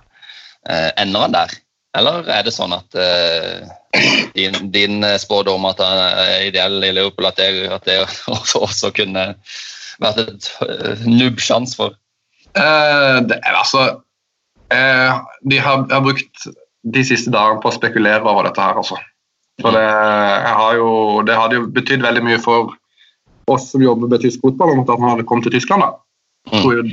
eh, 0.69 0.90
ender 1.02 1.26
han 1.26 1.36
der? 1.36 1.54
Eller 1.98 2.28
er 2.31 2.44
det 2.46 2.54
sånn 2.54 2.74
at 2.76 2.98
eh, 2.98 3.64
din, 4.36 4.70
din 4.74 5.06
spådom 5.19 5.66
at 5.70 5.81
han 5.82 6.02
er 6.04 6.48
ideell 6.50 6.82
i 6.84 6.92
Liverpool, 6.92 7.31
at 7.31 7.40
det, 7.40 7.69
at 7.72 7.88
det 7.88 8.02
også, 8.04 8.62
også 8.69 8.92
kunne 8.96 9.31
vært 10.02 10.20
et 10.22 10.50
uh, 10.62 11.06
nubbsjans 11.08 11.74
for 11.79 11.96
Eh, 12.56 13.19
det 13.28 13.38
altså 13.44 13.82
eh, 14.72 15.20
De 15.44 15.60
har, 15.60 15.84
har 15.90 16.02
brukt 16.05 16.48
de 16.88 17.05
siste 17.05 17.31
dagene 17.34 17.60
på 17.62 17.70
å 17.70 17.74
spekulere 17.74 18.24
over 18.24 18.48
dette 18.48 18.62
her, 18.62 18.78
altså. 18.81 18.96
For 19.58 19.74
det, 19.74 19.82
jeg 19.82 20.55
har 20.60 20.76
jo, 20.78 20.90
det 21.26 21.36
hadde 21.36 21.58
jo 21.58 21.70
betydd 21.74 22.05
veldig 22.05 22.22
mye 22.24 22.38
for 22.40 22.72
oss 23.50 23.72
som 23.72 23.82
jobber 23.82 24.10
med 24.10 24.22
tysk 24.22 24.44
fotball, 24.44 24.76
om 24.76 24.84
at 24.84 24.93
han 24.93 25.08
hadde 25.10 25.26
kommet 25.26 25.48
til 25.48 25.56
Tyskland. 25.56 25.82
da. 25.82 25.96
Jeg 26.48 26.62
tror 26.62 26.76
jo 26.78 26.84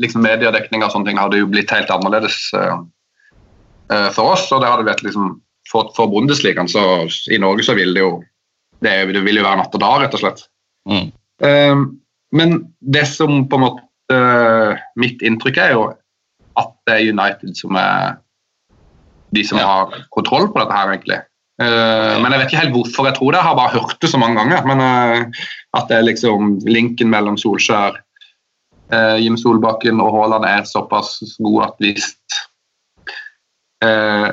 liksom 0.00 0.22
Mediedekning 0.24 0.84
og 0.86 0.92
sånne 0.94 1.10
ting 1.10 1.18
hadde 1.20 1.40
jo 1.42 1.48
blitt 1.50 1.72
helt 1.74 1.90
annerledes 1.92 2.38
eh, 2.56 2.76
for 4.14 4.36
oss. 4.36 4.46
Og 4.54 4.62
det 4.62 4.70
hadde 4.70 4.86
vært 4.86 5.02
liksom 5.04 5.34
for, 5.70 5.90
for 5.96 6.12
Bundesligaen, 6.12 6.70
så 6.70 7.04
i 7.32 7.40
Norge 7.42 7.66
så 7.66 7.76
vil 7.76 7.92
det 7.96 8.04
jo 8.04 8.14
det, 8.84 8.94
det 9.16 9.24
vil 9.24 9.40
jo 9.40 9.46
være 9.46 9.62
natt 9.62 9.74
og 9.74 9.82
dag, 9.82 9.98
rett 10.04 10.16
og 10.16 10.24
slett. 10.24 10.46
mm. 10.90 11.12
Um, 11.44 11.80
men 12.34 12.52
det 12.78 13.04
som 13.10 13.44
på 13.50 13.58
en 13.58 13.62
måte 13.64 13.83
Mitt 15.00 15.22
inntrykk 15.24 15.56
er 15.62 15.70
jo 15.72 15.84
at 16.60 16.72
det 16.86 16.96
er 16.96 17.12
United 17.14 17.56
som 17.56 17.76
er 17.80 18.18
de 19.34 19.44
som 19.44 19.58
Ja. 19.58 19.66
har 19.66 20.04
kontroll 20.14 20.48
på 20.52 20.60
dette 20.60 20.76
her, 20.76 20.92
egentlig. 20.92 21.20
Eh, 21.62 22.14
men 22.20 22.32
jeg 22.32 22.40
vet 22.40 22.48
ikke 22.50 22.62
helt 22.62 22.74
hvorfor 22.74 23.06
jeg 23.08 23.16
tror 23.18 23.32
det. 23.32 23.40
Jeg 23.40 23.48
har 23.48 23.58
bare 23.58 23.74
hørt 23.78 24.00
det 24.02 24.10
så 24.10 24.18
mange 24.18 24.38
ganger. 24.40 24.64
Men 24.66 24.80
eh, 24.80 25.44
at 25.74 25.88
det 25.88 25.98
er 25.98 26.08
liksom 26.08 26.58
linken 26.66 27.10
mellom 27.10 27.36
Solskjær, 27.38 27.98
eh, 28.92 29.16
Jim 29.22 29.36
Solbakken 29.36 30.00
og 30.02 30.12
Haaland 30.14 30.46
er 30.48 30.64
såpass 30.68 31.20
god 31.42 31.62
at 31.68 31.74
hvis 31.82 32.08
eh, 33.84 34.30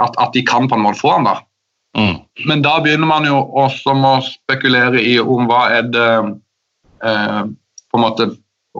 at, 0.00 0.14
at 0.18 0.30
de 0.34 0.44
kan 0.44 0.68
på 0.68 0.78
en 0.78 0.86
måte 0.86 1.00
få 1.00 1.16
han 1.16 1.28
da. 1.28 1.38
Mm. 1.96 2.16
Men 2.48 2.62
da 2.64 2.78
begynner 2.82 3.06
man 3.06 3.26
jo 3.28 3.36
også 3.54 3.94
med 3.94 4.18
å 4.18 4.24
spekulere 4.26 5.02
i 5.02 5.18
om 5.22 5.46
hva 5.46 5.68
er 5.76 5.90
det 5.94 6.08
eh, 7.04 7.42
på 7.44 8.00
en 8.00 8.02
måte 8.02 8.32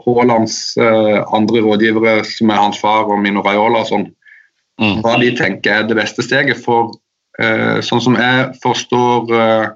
Haalands 0.03 0.77
eh, 0.77 1.21
andre 1.33 1.63
rådgivere, 1.63 2.25
som 2.27 2.51
er 2.51 2.59
hans 2.59 2.81
far 2.83 3.07
og 3.07 3.21
Mino 3.23 3.43
Raiola 3.47 3.85
og 3.85 3.91
sånn, 3.93 4.11
Mm. 4.81 5.03
hva 5.05 5.13
de 5.21 5.29
tenker 5.39 5.71
er 5.71 5.85
det 5.87 5.95
beste 5.95 6.23
steget. 6.27 6.59
For 6.59 6.91
eh, 7.39 7.79
sånn 7.79 8.01
som 8.03 8.17
jeg 8.19 8.49
forstår 8.59 9.31
eh, 9.31 9.69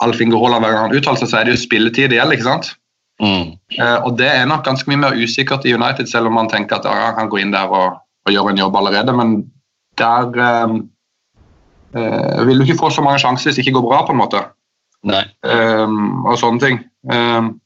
Alf 0.00 0.20
Inge 0.24 0.38
Haaland 0.40 0.64
hver 0.64 0.72
gang 0.72 0.86
han 0.88 0.96
uttaler 0.96 1.20
seg, 1.20 1.28
så 1.28 1.36
er 1.40 1.44
det 1.44 1.52
jo 1.52 1.60
spilletid 1.66 2.08
det 2.08 2.16
gjelder. 2.16 2.38
ikke 2.38 2.48
sant? 2.48 2.70
Mm. 3.20 3.52
Eh, 3.76 3.98
og 4.04 4.16
det 4.16 4.28
er 4.28 4.48
nok 4.48 4.64
ganske 4.64 4.88
mye 4.88 5.02
mer 5.04 5.16
usikkert 5.20 5.68
i 5.68 5.74
United, 5.76 6.08
selv 6.08 6.30
om 6.30 6.36
man 6.36 6.48
tenker 6.48 6.76
at 6.80 6.88
han 6.88 7.14
kan 7.16 7.28
gå 7.28 7.42
inn 7.42 7.52
der 7.52 7.68
og, 7.68 8.00
og 8.26 8.32
gjøre 8.32 8.54
en 8.54 8.62
jobb 8.64 8.76
allerede. 8.80 9.12
Men 9.16 9.36
der 10.00 10.32
eh, 10.48 10.74
eh, 12.00 12.44
vil 12.48 12.58
du 12.58 12.64
ikke 12.64 12.80
få 12.80 12.90
så 12.92 13.04
mange 13.04 13.20
sjanser 13.20 13.50
hvis 13.50 13.60
det 13.60 13.66
ikke 13.66 13.76
går 13.78 13.88
bra, 13.88 14.02
på 14.06 14.16
en 14.16 14.20
måte. 14.20 14.44
Nei. 15.06 15.22
Um, 15.44 16.24
og 16.26 16.40
sånne 16.40 16.60
ting. 16.60 16.80
Um, 17.12 17.60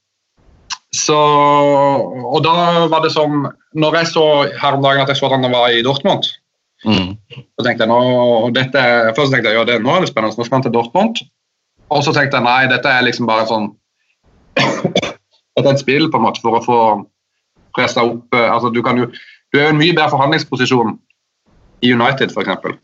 så 0.95 1.17
Og 1.17 2.41
da 2.43 2.87
var 2.91 3.05
det 3.05 3.13
som 3.15 3.45
Når 3.79 3.97
jeg 4.01 4.07
så 4.11 4.25
her 4.59 4.75
om 4.75 4.83
dagen 4.83 5.05
at 5.05 5.09
jeg 5.09 5.21
så 5.21 5.29
at 5.29 5.37
han 5.37 5.53
var 5.53 5.69
i 5.71 5.83
Dortmund, 5.87 6.27
Mm. 6.81 7.19
så 7.29 7.61
tenkte 7.61 7.85
jeg 7.85 7.91
nå 7.91 8.51
dette, 8.57 8.81
Først 9.13 9.35
tenkte 9.35 9.51
jeg 9.51 9.59
ja, 9.59 9.65
det, 9.69 9.83
nå 9.85 9.91
er 9.93 10.01
det 10.01 10.09
spennende, 10.09 10.33
nå 10.39 10.47
skal 10.47 10.57
han 10.57 10.63
til 10.65 10.73
Dortmund. 10.73 11.19
Og 11.93 12.01
så 12.07 12.15
tenkte 12.17 12.39
jeg 12.39 12.47
nei, 12.47 12.71
dette 12.73 12.89
er 12.89 13.05
liksom 13.05 13.29
bare 13.29 13.45
sånn 13.51 13.67
Dette 14.57 15.67
er 15.67 15.75
et 15.75 15.83
spill 15.83 16.09
på 16.09 16.17
en 16.17 16.25
måte 16.25 16.41
for 16.41 16.57
å 16.57 16.63
få 16.65 16.79
pressa 17.77 18.01
opp 18.09 18.33
eh, 18.33 18.49
altså 18.49 18.73
Du 18.73 18.81
kan 18.83 18.97
jo 18.97 19.11
du 19.53 19.59
er 19.59 19.65
jo 19.65 19.69
i 19.69 19.75
en 19.75 19.81
mye 19.81 19.93
bedre 19.93 20.13
forhandlingsposisjon 20.13 20.95
i 21.83 21.93
United, 21.93 22.31
f.eks. 22.31 22.77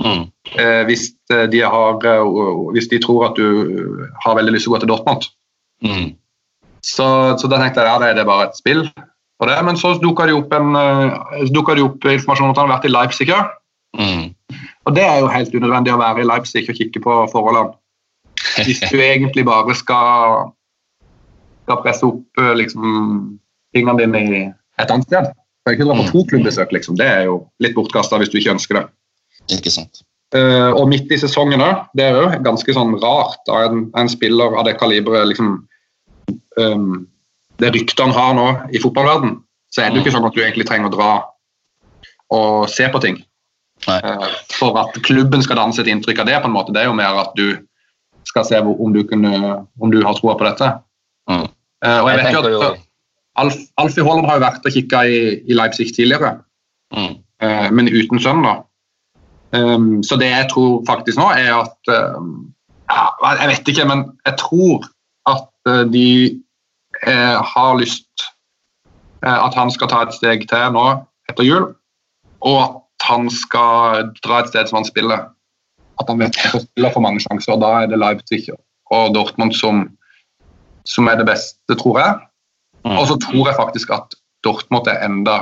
Mm. 0.00 0.22
Eh, 0.56 0.82
hvis, 0.88 1.10
eh, 1.32 1.46
de 1.52 1.60
har, 1.60 1.98
eh, 2.08 2.36
hvis 2.72 2.88
de 2.88 3.00
tror 3.04 3.26
at 3.30 3.36
du 3.36 4.06
har 4.24 4.36
veldig 4.38 4.54
lyst 4.54 4.64
til 4.64 4.72
å 4.72 4.76
gå 4.76 4.80
til 4.80 4.90
Dortmund. 4.92 5.26
Mm. 5.84 6.14
Så, 6.86 7.06
så 7.40 7.50
da 7.50 7.58
tenkte 7.60 7.82
jeg 7.82 7.90
ja, 7.90 7.98
det 8.14 8.22
er 8.22 8.28
bare 8.28 8.48
et 8.50 8.58
spill. 8.58 8.84
For 9.36 9.50
det. 9.50 9.56
Men 9.66 9.78
så 9.80 9.94
dukka 10.00 10.28
det 10.28 10.36
eh, 10.36 11.48
det 11.52 11.82
opp 11.84 12.04
informasjon 12.04 12.46
om 12.46 12.52
at 12.54 12.60
han 12.60 12.68
har 12.70 12.76
vært 12.76 12.88
i 12.88 12.92
Leipzig. 12.92 13.32
Mm. 13.96 14.28
Og 14.86 14.94
det 14.96 15.04
er 15.04 15.18
jo 15.20 15.32
helt 15.32 15.54
unødvendig 15.54 15.92
å 15.92 16.00
være 16.00 16.22
i 16.22 16.28
Leipzig 16.28 16.66
og 16.70 16.78
kikke 16.78 17.02
på 17.04 17.18
forholdene. 17.32 17.74
Hvis 18.64 18.80
du 18.80 19.00
egentlig 19.00 19.44
bare 19.48 19.74
skal, 19.76 20.52
skal 21.66 21.82
presse 21.84 22.06
opp 22.06 22.40
eh, 22.40 22.54
liksom, 22.62 23.36
tingene 23.76 24.04
dine 24.04 24.24
i 24.24 24.42
et 24.80 24.92
annet 24.92 25.08
sted. 25.08 25.32
Du 25.32 25.70
kan 25.70 25.76
ikke 25.76 25.88
dra 25.88 25.96
på 25.98 26.10
to 26.12 26.24
klubbbesøk, 26.30 26.72
liksom. 26.72 26.98
Det 27.00 27.06
er 27.10 27.24
jo 27.26 27.40
litt 27.64 27.74
bortkasta 27.76 28.20
hvis 28.20 28.30
du 28.30 28.38
ikke 28.38 28.54
ønsker 28.54 28.78
det. 28.78 28.84
Ikke 29.58 29.72
sant. 29.74 30.04
Uh, 30.34 30.74
og 30.74 30.88
midt 30.90 31.10
i 31.14 31.18
sesongen 31.18 31.62
òg. 31.62 31.86
Det 31.98 32.06
er 32.06 32.16
jo 32.18 32.28
ganske 32.44 32.74
sånn 32.74 32.94
rart 33.02 33.50
av 33.50 33.66
en, 33.68 33.84
en 33.98 34.10
spiller 34.10 34.56
av 34.58 34.66
det 34.68 34.76
kaliberet 34.80 35.28
liksom, 35.30 35.58
um, 36.56 37.06
Det 37.56 37.72
ryktet 37.72 38.02
han 38.04 38.12
har 38.12 38.34
nå 38.36 38.46
i 38.76 38.80
fotballverden, 38.82 39.38
så 39.72 39.82
er 39.82 39.90
det 39.90 40.00
jo 40.00 40.04
ikke 40.04 40.12
sånn 40.16 40.26
at 40.28 40.34
du 40.36 40.42
egentlig 40.42 40.66
trenger 40.68 40.90
å 40.90 40.96
dra 40.96 41.10
og 42.36 42.68
se 42.68 42.88
på 42.92 43.00
ting. 43.00 43.16
Eh, 43.88 44.26
for 44.56 44.76
at 44.80 44.96
klubben 45.06 45.42
skal 45.44 45.60
danse 45.60 45.80
et 45.80 45.88
inntrykk 45.92 46.20
av 46.20 46.26
det. 46.26 46.40
på 46.42 46.48
en 46.48 46.54
måte. 46.56 46.72
Det 46.74 46.82
er 46.82 46.88
jo 46.90 46.96
mer 46.96 47.20
at 47.20 47.32
du 47.36 47.58
skal 48.26 48.44
se 48.44 48.60
hvor, 48.60 48.76
om, 48.82 48.92
du 48.92 49.04
kunne, 49.06 49.66
om 49.80 49.92
du 49.92 50.00
har 50.02 50.16
troa 50.18 50.34
på 50.36 50.44
dette. 50.48 50.70
Mm. 51.30 51.46
Eh, 51.84 52.00
og 52.00 52.10
jeg, 52.10 52.18
Jeg 52.18 52.34
vet 52.34 52.50
jo 52.50 52.62
at 52.66 52.82
Alf, 53.36 53.56
Alfie 53.76 54.04
Haaland 54.04 54.26
har 54.26 54.38
jo 54.38 54.46
vært 54.46 54.66
og 54.66 54.72
kikka 54.72 55.04
i, 55.04 55.18
i 55.46 55.56
Leipzig 55.56 55.94
tidligere 55.94 56.40
Mm. 56.94 57.16
eh, 57.42 57.70
men 57.74 57.88
uten 57.90 58.20
sønn. 58.22 58.44
da. 58.44 58.62
Um, 59.52 60.02
så 60.02 60.16
det 60.16 60.28
jeg 60.30 60.46
tror 60.52 60.84
faktisk 60.86 61.18
nå, 61.18 61.26
er 61.34 61.50
at 61.54 61.90
um, 62.16 62.52
ja, 62.90 63.34
Jeg 63.40 63.48
vet 63.48 63.68
ikke, 63.68 63.86
men 63.88 64.04
jeg 64.26 64.36
tror 64.38 64.86
de 65.66 66.08
eh, 67.06 67.38
har 67.54 67.78
lyst 67.80 68.26
eh, 69.24 69.38
At 69.44 69.54
han 69.54 69.70
skal 69.70 69.90
ta 69.90 70.02
et 70.04 70.14
steg 70.14 70.46
til 70.50 70.74
nå 70.74 70.86
etter 71.30 71.46
jul, 71.46 71.72
og 72.46 72.58
at 72.62 73.06
han 73.08 73.30
skal 73.32 74.12
dra 74.22 74.40
et 74.40 74.52
sted 74.52 74.68
som 74.68 74.80
han 74.80 74.86
spiller. 74.86 75.24
At 76.00 76.10
han 76.10 76.20
vet 76.20 76.38
at 76.38 76.52
han 76.52 76.62
spiller 76.62 76.94
for 76.94 77.02
mange 77.02 77.22
sjanser. 77.24 77.56
og 77.56 77.64
Da 77.64 77.72
er 77.82 77.90
det 77.90 77.98
Leipzig 77.98 78.44
og 78.94 79.14
Dortmund 79.14 79.56
som, 79.58 79.88
som 80.86 81.10
er 81.10 81.18
det 81.18 81.26
beste, 81.26 81.74
tror 81.74 81.98
jeg. 81.98 82.14
Mm. 82.86 82.94
Og 82.94 83.08
så 83.10 83.18
tror 83.26 83.48
jeg 83.48 83.58
faktisk 83.58 83.90
at 83.90 84.14
Dortmund 84.46 84.86
er 84.86 85.02
enda 85.02 85.40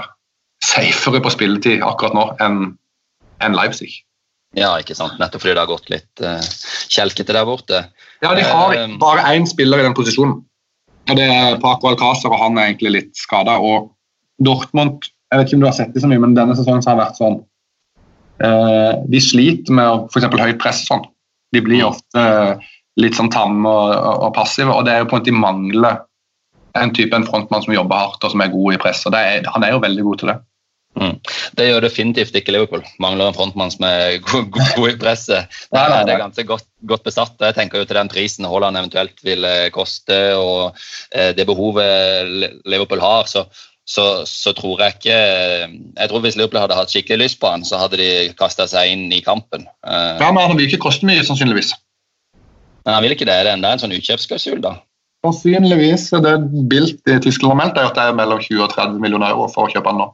safere 0.65 1.21
på 1.21 1.35
spilletid 1.35 1.85
akkurat 1.85 2.17
nå 2.17 2.27
enn 2.41 3.57
Leipzig. 3.59 4.01
Ja, 4.57 4.73
ikke 4.79 4.95
sant. 4.95 5.17
Nettopp 5.19 5.43
fordi 5.43 5.55
det 5.57 5.63
har 5.65 5.71
gått 5.71 5.91
litt 5.91 6.23
uh, 6.23 6.43
kjelkete 6.93 7.35
der 7.35 7.47
borte. 7.49 7.81
Ja, 8.23 8.35
De 8.37 8.45
har 8.47 8.75
uh, 8.77 8.99
bare 9.01 9.25
én 9.35 9.49
spiller 9.51 9.83
i 9.83 9.87
den 9.87 9.97
posisjonen. 9.97 10.39
Og 11.11 11.19
Det 11.19 11.25
er 11.29 11.59
Paco 11.61 11.91
Alcázar, 11.91 12.33
og 12.33 12.41
han 12.41 12.57
er 12.59 12.71
egentlig 12.71 12.95
litt 12.95 13.19
skada. 13.19 13.59
Og 13.61 13.91
Dortmund 14.45 15.03
jeg 15.35 15.41
vet 15.41 15.49
ikke 15.51 15.57
om 15.59 15.65
du 15.65 15.67
har 15.67 15.75
sett 15.75 15.95
det 15.95 16.01
så 16.05 16.09
mye, 16.09 16.21
men 16.23 16.37
denne 16.37 16.55
sesongen 16.55 16.83
så 16.85 16.93
har 16.93 17.01
vært 17.01 17.19
sånn 17.19 17.41
uh, 18.45 19.03
De 19.11 19.21
sliter 19.21 19.75
med 19.75 20.07
f.eks. 20.13 20.29
høyt 20.31 20.61
press. 20.63 20.85
Sånn. 20.87 21.05
De 21.55 21.63
blir 21.65 21.83
Mm. 21.83 21.91
ofte 21.91 22.25
litt 23.03 23.17
sånn 23.19 23.31
tamme 23.35 23.67
og, 23.67 23.91
og, 23.91 24.19
og 24.29 24.35
passive, 24.37 24.71
og 24.71 24.85
det 24.87 24.93
er 24.95 25.03
jo 25.03 25.09
på 25.11 25.17
en 25.17 25.21
måte 25.23 25.31
de 25.33 25.39
mangler 25.39 25.97
en 26.79 26.93
type 26.95 27.15
en 27.15 27.27
frontmann 27.27 27.63
som 27.63 27.75
jobber 27.75 27.99
hardt 27.99 28.23
og 28.27 28.31
som 28.31 28.43
er 28.43 28.53
god 28.53 28.75
i 28.75 28.79
press. 28.83 29.05
og 29.07 29.15
det 29.15 29.21
er, 29.21 29.49
Han 29.55 29.67
er 29.67 29.75
jo 29.75 29.83
veldig 29.83 30.05
god 30.07 30.19
til 30.19 30.31
det. 30.31 30.37
Mm. 30.95 31.17
Det 31.59 31.67
gjør 31.67 31.83
definitivt 31.83 32.37
ikke 32.39 32.55
Liverpool. 32.55 32.85
Mangler 33.03 33.29
en 33.31 33.37
frontmann 33.37 33.73
som 33.75 33.87
er 33.89 34.19
god, 34.29 34.49
god, 34.55 34.73
god 34.79 34.93
i 34.93 34.97
presset. 35.01 35.59
Nei, 35.75 35.83
nei, 35.83 36.01
er, 36.01 36.09
det 36.09 36.15
er 36.15 36.23
ganske 36.23 36.47
godt, 36.49 36.67
godt 36.87 37.07
besatt. 37.07 37.37
Jeg 37.43 37.57
tenker 37.59 37.83
jo 37.83 37.89
til 37.89 37.99
den 37.99 38.11
prisen 38.13 38.49
Haaland 38.49 38.79
eventuelt 38.81 39.23
vil 39.27 39.47
eh, 39.49 39.69
koste, 39.75 40.19
og 40.39 40.77
eh, 41.15 41.33
det 41.37 41.49
behovet 41.51 42.63
Liverpool 42.71 43.03
har, 43.03 43.27
så, 43.31 43.47
så, 43.85 44.07
så 44.29 44.55
tror 44.57 44.81
jeg 44.81 44.97
ikke 44.97 45.19
Jeg 45.19 46.09
tror 46.11 46.23
hvis 46.25 46.39
Liverpool 46.39 46.63
hadde 46.63 46.79
hatt 46.79 46.95
skikkelig 46.95 47.27
lyst 47.27 47.43
på 47.43 47.51
han, 47.51 47.67
så 47.67 47.83
hadde 47.83 48.01
de 48.01 48.11
kasta 48.39 48.69
seg 48.71 48.95
inn 48.95 49.09
i 49.13 49.23
kampen. 49.25 49.67
Eh, 49.87 50.23
Ja, 50.23 50.31
men 50.31 50.47
Han 50.47 50.59
vil 50.59 50.71
ikke 50.71 50.85
koste 50.87 51.11
mye, 51.11 51.27
sannsynligvis. 51.27 51.75
Men 52.85 52.99
han 52.99 53.03
vil 53.03 53.15
ikke 53.17 53.27
det. 53.27 53.39
Det 53.41 53.51
er 53.51 53.57
enda 53.57 53.71
en 53.73 53.81
sånn 53.81 53.95
utkjøpsklausul, 53.97 54.61
da. 54.63 54.77
Sannsynligvis 55.25 56.11
er 56.13 56.21
det 56.21 56.35
Bilt 56.69 57.09
i 57.09 57.17
Tyskland 57.25 57.55
har 57.55 57.61
meldt, 57.63 57.79
er 57.81 57.89
at 57.89 57.97
det 57.97 58.03
er 58.11 58.19
mellom 58.19 58.43
20 58.45 58.61
og 58.67 58.75
30 58.75 59.01
millioner 59.01 59.33
euro 59.33 59.47
for 59.49 59.65
å 59.65 59.73
kjøpe 59.73 59.89
han 59.89 60.03
nå. 60.03 60.11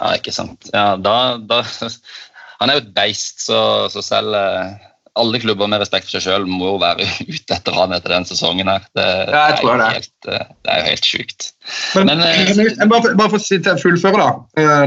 Ja, 0.00 0.14
ikke 0.16 0.32
sant. 0.32 0.70
Ja, 0.74 0.94
da, 0.96 1.36
da 1.38 1.62
Han 2.60 2.68
er 2.68 2.76
jo 2.76 2.82
et 2.84 2.94
beist, 2.96 3.40
så, 3.46 3.58
så 3.88 4.02
selv 4.04 4.34
eh, 4.36 4.72
alle 5.20 5.40
klubber 5.42 5.68
med 5.70 5.80
respekt 5.82 6.06
for 6.06 6.16
seg 6.18 6.26
sjøl 6.26 6.44
må 6.48 6.74
jo 6.74 6.80
være 6.82 7.06
ute 7.34 7.56
etter 7.56 7.76
han 7.76 7.94
etter 7.96 8.12
den 8.12 8.26
sesongen 8.28 8.68
her. 8.68 8.84
Det, 8.96 9.06
Ja, 9.32 9.40
jeg 9.50 9.56
tror 9.62 9.72
er 9.74 9.80
det. 9.80 9.88
Helt, 9.96 10.28
eh, 10.28 10.44
det 10.66 10.74
er 10.74 10.82
jo 10.82 10.90
helt 10.90 11.08
sjukt. 11.08 11.48
Men, 11.96 12.10
Men, 12.12 12.22
eh, 12.26 12.42
men 12.52 12.60
jeg 12.68 12.90
bare, 12.92 13.14
bare 13.16 13.32
for 13.32 13.40
å 13.40 13.44
si 13.44 13.58
til 13.64 13.80
fullføre 13.80 14.20
da, 14.20 14.28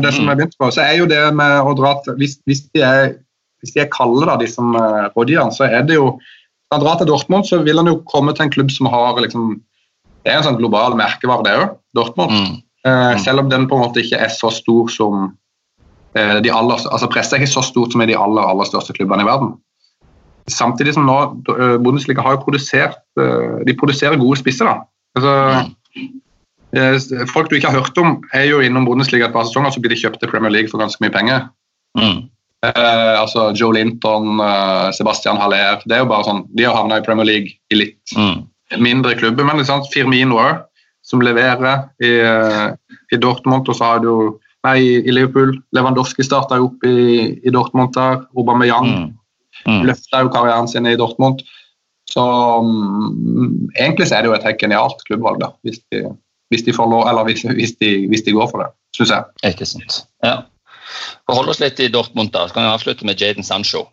det 0.06 0.14
som 0.14 0.26
Mm. 0.26 0.30
jeg 0.32 0.40
begynte 0.42 0.62
på, 0.62 0.70
så 0.76 0.86
er 0.86 0.96
jo 1.02 1.10
det 1.10 1.24
med 1.38 1.56
å 1.66 1.74
dra 1.78 1.96
til 2.06 2.18
Hvis, 2.22 2.38
hvis, 2.46 2.62
de, 2.74 2.82
er, 2.86 3.16
hvis 3.64 3.74
de 3.74 3.82
er 3.86 3.90
kalde, 3.94 4.26
da, 4.30 4.38
de 4.38 4.48
som 4.50 4.74
han, 4.78 5.54
så 5.58 5.66
er 5.70 5.82
det 5.90 5.98
jo 5.98 6.14
Når 6.20 6.78
han 6.78 6.86
drar 6.86 6.98
til 7.02 7.10
Dortmund, 7.10 7.46
så 7.50 7.62
vil 7.66 7.78
han 7.78 7.90
jo 7.90 8.00
komme 8.10 8.34
til 8.34 8.46
en 8.48 8.54
klubb 8.54 8.72
som 8.74 8.90
har 8.90 9.18
liksom 9.22 9.60
Det 10.24 10.32
er 10.32 10.38
en 10.40 10.46
sånn 10.46 10.62
global 10.62 10.96
merkevare, 10.98 11.44
det 11.46 11.58
òg, 11.60 11.74
Dortmund. 11.98 12.32
Mm. 12.38 12.62
Eh, 12.88 13.18
selv 13.24 13.40
om 13.40 13.50
den 13.50 13.68
på 13.70 13.78
en 13.78 13.86
måte 13.86 14.02
ikke 14.04 14.20
er 14.20 14.32
så 14.34 14.50
stor 14.52 14.90
som 14.92 15.30
eh, 16.18 16.40
de 16.44 16.52
aller, 16.52 16.82
altså 16.92 17.08
Presset 17.08 17.38
er 17.38 17.44
ikke 17.46 17.54
så 17.54 17.64
stort 17.64 17.94
som 17.96 18.02
i 18.04 18.08
de 18.10 18.18
aller, 18.20 18.44
aller 18.44 18.68
største 18.68 18.96
klubbene 18.98 19.24
i 19.24 19.30
verden. 19.30 19.54
Samtidig 20.52 20.98
som 20.98 21.06
nå 21.08 21.16
eh, 21.54 21.78
Bundesliga 21.80 22.26
har 22.26 22.36
jo 22.36 22.42
produsert 22.44 23.00
De 23.16 23.76
produserer 23.80 24.20
gode 24.20 24.42
spisser. 24.42 24.68
da. 24.68 24.82
Altså, 25.16 25.32
folk 27.30 27.50
du 27.52 27.56
ikke 27.56 27.70
har 27.70 27.80
hørt 27.84 27.98
om, 28.02 28.16
er 28.34 28.48
jo 28.50 28.60
innom 28.66 28.88
Bundesliga 28.90 29.28
et 29.30 29.36
par 29.36 29.46
sesonger, 29.46 29.72
så 29.76 29.80
blir 29.84 29.94
de 29.94 30.00
kjøpt 30.02 30.20
til 30.20 30.32
Premier 30.32 30.52
League 30.52 30.72
for 30.72 30.82
ganske 30.82 31.00
mye 31.06 31.14
penger. 31.14 31.46
Mm. 32.00 32.24
Eh, 32.66 33.14
altså 33.20 33.52
Joe 33.60 33.76
Linton, 33.78 34.42
Sebastian 34.98 35.38
Haller 35.38 35.84
det 35.86 35.96
er 35.98 36.02
jo 36.02 36.10
bare 36.10 36.26
sånn, 36.26 36.46
De 36.58 36.66
har 36.66 36.76
havna 36.80 36.98
i 37.00 37.06
Premier 37.06 37.28
League 37.30 37.56
i 37.72 37.80
litt 37.80 38.16
Mm. 38.18 38.48
mindre 38.82 39.14
klubber, 39.16 39.46
men 39.46 39.58
liksom, 39.62 39.86
Firmino 39.94 40.40
òg, 40.42 40.64
som 41.04 41.22
leverer 41.24 41.90
i, 42.02 42.14
eh, 42.24 42.98
i 43.12 43.20
Dortmund. 43.20 43.68
Og 43.70 43.76
så 43.80 43.84
har 43.94 44.00
du 44.06 44.40
Nei, 44.64 44.78
i 45.04 45.12
Liverpool. 45.12 45.58
Lewandowski 45.76 46.24
starta 46.24 46.56
jo 46.56 46.70
opp 46.70 46.86
i, 46.88 47.34
i 47.44 47.52
Dortmund 47.52 47.92
der. 47.98 48.22
Aubameyang 48.38 48.88
Mm. 48.94 49.10
Mm. 49.68 49.82
løfta 49.88 50.22
jo 50.24 50.30
karrieren 50.32 50.68
sin 50.68 50.88
i 50.88 50.96
Dortmund. 50.96 51.42
Så 52.10 52.24
um, 52.60 53.68
egentlig 53.78 54.08
så 54.08 54.16
er 54.18 54.24
det 54.24 54.30
jo 54.32 54.36
et 54.38 54.44
helt 54.48 54.60
genialt 54.60 55.04
klubbvalg, 55.08 55.40
da, 55.40 55.50
hvis 55.64 55.80
de, 55.92 56.02
hvis 56.52 56.64
de 56.64 56.74
lov, 56.78 57.04
eller 57.08 57.24
hvis, 57.28 57.44
hvis, 57.44 57.76
de, 57.80 57.92
hvis 58.12 58.24
de 58.26 58.34
går 58.36 58.50
for 58.52 58.64
det, 58.64 58.70
syns 58.96 59.12
jeg. 59.14 59.24
Ikke 59.52 59.66
sant. 59.68 60.00
Ja. 60.24 60.42
Hold 61.32 61.50
oss 61.54 61.60
litt 61.64 61.80
i 61.80 61.88
Dortmund, 61.92 62.32
da, 62.32 62.48
så 62.48 62.54
kan 62.58 62.64
vi 62.68 62.74
avslutte 62.74 63.06
med 63.08 63.20
Jaden 63.22 63.44
Sancho. 63.44 63.86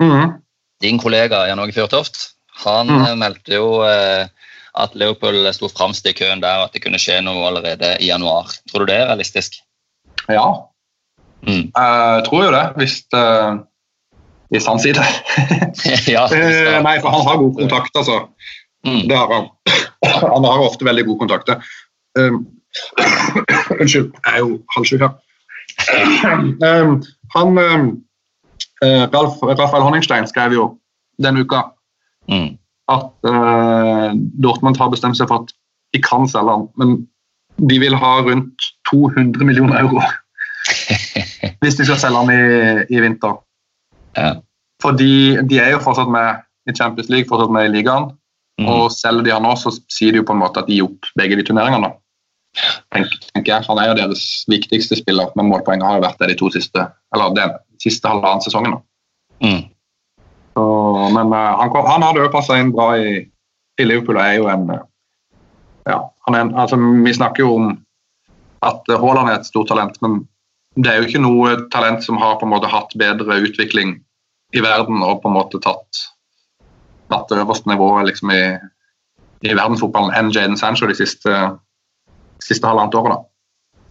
Mm. 0.00 0.38
Din 0.80 0.98
kollega 1.00 1.46
Jan 1.48 1.60
Åge 1.60 1.72
Fjørtoft 1.76 2.34
han 2.64 2.88
Mm. 2.90 3.18
meldte 3.20 3.54
jo 3.54 3.82
eh, 3.86 4.26
at 4.76 4.94
Liverpool 4.94 5.46
sto 5.54 5.68
fremst 5.68 6.06
i 6.06 6.12
køen 6.12 6.42
der, 6.42 6.60
og 6.60 6.68
at 6.68 6.72
det 6.76 6.82
kunne 6.84 7.00
skje 7.00 7.20
noe 7.24 7.46
allerede 7.48 7.94
i 8.00 8.10
januar. 8.10 8.50
Tror 8.70 8.84
du 8.84 8.92
det 8.92 8.98
er 9.00 9.08
realistisk? 9.12 9.60
Ja, 10.28 10.48
Mm. 11.46 11.70
jeg 11.70 12.22
tror 12.26 12.44
jo 12.44 12.50
det, 12.50 12.64
hvis, 12.76 12.94
eh, 13.14 13.58
hvis 14.50 14.66
han 14.66 14.80
sier 14.82 14.94
det. 14.98 15.04
ja, 16.14 16.24
det 16.26 16.82
Nei, 16.82 16.96
for 17.00 17.14
han 17.14 17.22
har 17.28 17.36
god 17.38 17.54
kontakt, 17.60 17.94
altså. 17.94 18.16
Mm. 18.86 19.04
Det 19.08 19.16
har 19.16 19.30
han. 19.32 19.46
Han 20.34 20.44
har 20.44 20.62
ofte 20.62 20.84
veldig 20.84 21.04
gode 21.06 21.18
kontakter. 21.18 21.62
Um, 22.18 22.46
unnskyld, 23.80 24.12
jeg 24.26 24.34
er 24.34 24.38
jo 24.38 24.60
halvsjuk 24.74 25.00
her. 25.02 25.14
Um, 26.26 27.02
han 27.36 27.58
um, 27.58 27.88
eh, 28.82 29.04
Ralf, 29.14 29.42
Rafael 29.42 29.82
Honningstein 29.82 30.26
skrev 30.26 30.52
jo 30.52 30.68
denne 31.22 31.40
uka 31.46 31.62
Mm. 32.28 32.58
At 32.88 33.30
eh, 33.30 34.10
Dortmund 34.42 34.78
har 34.80 34.90
bestemt 34.92 35.18
seg 35.18 35.30
for 35.30 35.44
at 35.44 35.54
de 35.94 36.00
kan 36.04 36.28
selge 36.28 36.54
han, 36.54 36.66
men 36.80 36.96
de 37.58 37.78
vil 37.82 37.96
ha 37.98 38.18
rundt 38.22 38.68
200 38.90 39.44
millioner 39.44 39.80
euro 39.80 40.02
hvis 41.62 41.78
de 41.78 41.86
skal 41.86 41.98
selge 42.00 42.20
han 42.20 42.32
i, 42.32 42.42
i 42.94 43.00
vinter. 43.02 43.38
Ja. 44.16 44.36
Fordi 44.82 45.38
de 45.48 45.58
er 45.58 45.72
jo 45.74 45.82
fortsatt 45.82 46.10
med 46.12 46.44
i 46.70 46.74
Champions 46.76 47.08
League, 47.10 47.28
fortsatt 47.30 47.52
med 47.54 47.68
i 47.68 47.72
ligaen. 47.78 48.12
Mm. 48.58 48.68
Og 48.68 48.92
selger 48.92 49.26
de 49.26 49.32
han 49.34 49.44
nå, 49.46 49.54
så 49.58 49.72
sier 49.92 50.14
de 50.14 50.20
jo 50.20 50.26
på 50.26 50.34
en 50.34 50.42
måte 50.42 50.62
at 50.62 50.68
de 50.68 50.76
gir 50.78 50.88
opp 50.88 51.08
begge 51.18 51.38
de 51.38 51.46
turneringene. 51.46 51.90
Tenk, 52.94 53.14
tenker 53.30 53.52
jeg. 53.52 53.66
Han 53.68 53.80
er 53.80 53.90
jo 53.90 53.96
deres 54.00 54.24
viktigste 54.50 54.98
spiller, 54.98 55.30
men 55.38 55.50
målpoenget 55.50 55.86
har 55.86 55.98
jo 55.98 56.06
vært 56.06 56.22
det 56.22 56.32
de 56.32 56.38
to 56.40 56.50
siste 56.54 56.88
eller 57.14 57.34
den 57.36 57.56
siste 57.82 58.10
halvannen 58.10 58.42
sesongen. 58.44 58.78
Mm. 59.44 59.68
Så, 60.58 61.10
men 61.14 61.32
eh, 61.32 61.58
han, 61.58 61.70
kom, 61.70 61.86
han 61.86 62.02
hadde 62.02 62.24
jo 62.24 62.30
passa 62.34 62.56
inn 62.58 62.72
bra 62.74 62.88
i, 62.98 63.20
i 63.78 63.84
Liverpool 63.86 64.16
og 64.18 64.24
er 64.24 64.38
jo 64.40 64.48
en 64.50 64.72
eh, 64.74 64.86
ja, 65.86 66.00
han 66.26 66.34
er 66.34 66.42
en, 66.42 66.50
altså, 66.58 66.76
Vi 67.04 67.12
snakker 67.14 67.44
jo 67.44 67.52
om 67.60 67.68
at 68.66 68.90
eh, 68.90 68.98
Haaland 68.98 69.30
er 69.30 69.38
et 69.38 69.46
stort 69.46 69.70
talent, 69.70 70.00
men 70.02 70.24
det 70.74 70.90
er 70.90 70.98
jo 70.98 71.06
ikke 71.06 71.22
noe 71.22 71.54
talent 71.70 72.02
som 72.02 72.18
har 72.18 72.40
på 72.40 72.48
en 72.48 72.52
måte 72.56 72.70
hatt 72.72 72.90
bedre 72.98 73.38
utvikling 73.46 74.00
i 74.56 74.64
verden 74.64 74.98
og 75.06 75.22
på 75.22 75.30
en 75.30 75.36
måte 75.36 75.62
tatt, 75.62 76.02
tatt 77.12 77.30
det 77.30 77.38
øverste 77.38 77.70
nivået 77.70 78.10
liksom, 78.10 78.34
i, 78.34 78.42
i 79.46 79.54
verdensfotballen 79.54 80.14
enn 80.18 80.34
Jaden 80.34 80.58
Sancho 80.58 80.90
de 80.90 80.98
siste, 80.98 81.38
siste 82.42 82.66
halvannet 82.66 82.98
året. 82.98 83.28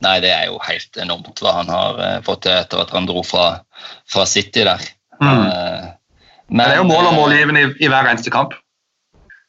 Nei, 0.04 0.18
det 0.22 0.36
er 0.36 0.50
jo 0.52 0.60
helt 0.68 1.00
enormt 1.00 1.40
hva 1.42 1.62
han 1.62 1.72
har 1.72 2.04
fått 2.28 2.44
til 2.46 2.60
etter 2.60 2.84
at 2.84 2.92
han 2.94 3.08
dro 3.08 3.24
fra, 3.26 3.62
fra 4.12 4.28
City 4.30 4.68
der. 4.68 4.84
Mm. 5.24 5.96
Eh, 6.48 6.56
Men 6.56 6.66
det 6.70 6.74
er 6.78 6.82
jo 6.82 6.88
mål 6.88 7.06
og 7.06 7.14
eh, 7.14 7.20
målgivende 7.20 7.62
i, 7.66 7.70
i 7.86 7.90
hver 7.92 8.08
eneste 8.12 8.32
kamp. 8.32 8.54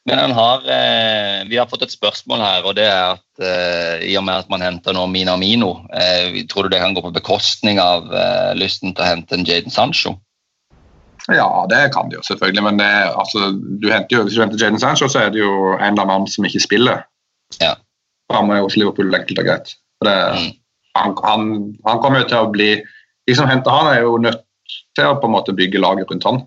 Men 0.09 0.17
han 0.19 0.31
har, 0.33 0.63
eh, 0.65 1.43
vi 1.49 1.57
har 1.59 1.67
fått 1.69 1.83
et 1.85 1.91
spørsmål 1.93 2.39
her, 2.41 2.63
og 2.65 2.75
det 2.79 2.85
er 2.87 3.13
at 3.17 3.43
eh, 3.45 4.07
i 4.09 4.15
og 4.17 4.23
med 4.25 4.41
at 4.41 4.49
man 4.49 4.61
henter 4.63 4.95
nå 4.95 5.03
Minamino, 5.11 5.73
eh, 5.93 6.39
tror 6.49 6.65
du 6.65 6.69
det 6.73 6.79
kan 6.81 6.95
gå 6.97 7.03
på 7.05 7.11
bekostning 7.13 7.79
av 7.83 8.07
eh, 8.15 8.53
lysten 8.57 8.95
til 8.95 9.03
å 9.05 9.09
hente 9.11 9.35
en 9.37 9.45
Jaden 9.45 9.71
Sancho? 9.71 10.15
Ja, 11.29 11.45
det 11.69 11.91
kan 11.93 12.09
de 12.09 12.17
jo 12.17 12.23
selvfølgelig, 12.25 12.63
men 12.65 12.79
det, 12.81 12.87
er- 12.89 13.13
altså, 13.21 13.51
du 13.53 13.89
henter 13.91 14.17
jo, 14.17 14.23
hvis 14.25 14.33
du 14.39 14.41
henter 14.41 14.57
Jaden 14.63 14.79
Sancho, 14.81 15.07
så 15.11 15.19
er 15.27 15.29
det 15.35 15.43
jo 15.43 15.75
en 15.77 15.91
eller 15.93 16.07
annen 16.09 16.27
som 16.31 16.47
ikke 16.47 16.63
spiller. 16.63 17.03
Ja. 17.61 17.75
Rammer 18.33 18.57
jo 18.63 18.69
også 18.69 18.81
Liverpool, 18.81 19.13
enkelt 19.13 19.43
og 19.43 19.45
greit. 19.51 19.75
Det, 20.05 20.15
Mm. 20.33 20.53
han, 20.95 21.13
han, 21.23 21.43
han 21.85 21.99
kommer 22.01 22.23
jo 22.23 22.27
til 22.31 22.37
å 22.39 22.49
bli 22.51 22.69
De 23.27 23.35
som 23.35 23.47
henter 23.51 23.69
han, 23.71 23.87
er 23.93 24.01
jo 24.07 24.15
nødt 24.17 24.41
til 24.97 25.05
å 25.05 25.19
på 25.21 25.27
en 25.29 25.33
måte 25.35 25.53
bygge 25.53 25.77
laget 25.83 26.09
rundt 26.09 26.23
han. 26.25 26.39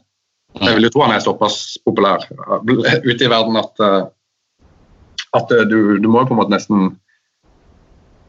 Mm. 0.57 0.67
Jeg 0.67 0.77
vil 0.77 0.87
jo 0.87 0.93
tro 0.95 1.05
han 1.07 1.15
er 1.15 1.25
såpass 1.25 1.61
populær 1.87 2.25
uh, 2.29 2.59
ute 3.07 3.25
i 3.25 3.31
verden 3.31 3.57
at, 3.61 3.73
uh, 3.81 4.03
at 5.39 5.55
uh, 5.55 5.63
du, 5.69 5.97
du 6.03 6.09
må 6.11 6.23
jo 6.23 6.31
på 6.31 6.37
en 6.37 6.43
måte 6.43 6.55
nesten 6.55 6.93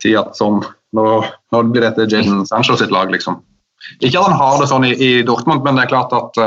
si 0.03 0.15
at 0.19 0.35
sånn 0.39 0.63
Nå, 0.93 1.03
nå 1.49 1.59
blir 1.73 1.81
dette 1.81 2.05
Jaden 2.05 2.43
Sancho 2.45 2.75
sitt 2.77 2.91
lag, 2.93 3.09
liksom. 3.09 3.39
Ikke 4.05 4.19
at 4.19 4.27
han 4.27 4.35
har 4.37 4.59
det 4.61 4.67
sånn 4.69 4.83
i, 4.85 4.91
i 4.93 5.07
Dortmund, 5.25 5.63
men 5.65 5.79
det 5.79 5.87
er 5.87 5.89
klart 5.89 6.13
at 6.13 6.37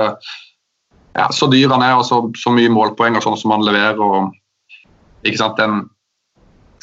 ja, 1.17 1.27
så 1.33 1.49
dyr 1.51 1.73
han 1.73 1.83
er 1.83 1.97
og 1.97 2.05
så, 2.07 2.21
så 2.39 2.53
mye 2.55 2.71
målpoeng 2.71 3.17
og 3.19 3.25
sånn 3.25 3.39
som 3.41 3.55
han 3.57 3.65
leverer 3.67 3.99
og 3.99 5.27
ikke 5.27 5.41
sant, 5.41 5.59
den 5.59 5.87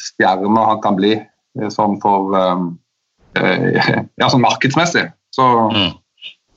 stjerna 0.02 0.66
han 0.68 0.80
kan 0.84 0.98
bli 0.98 1.14
eh, 1.16 1.70
sånn 1.72 1.96
for 2.02 2.34
um, 2.34 2.72
eh, 3.38 4.02
ja, 4.20 4.28
sånn 4.28 4.44
markedsmessig, 4.44 5.08
så, 5.34 5.50
Mm. 5.74 5.92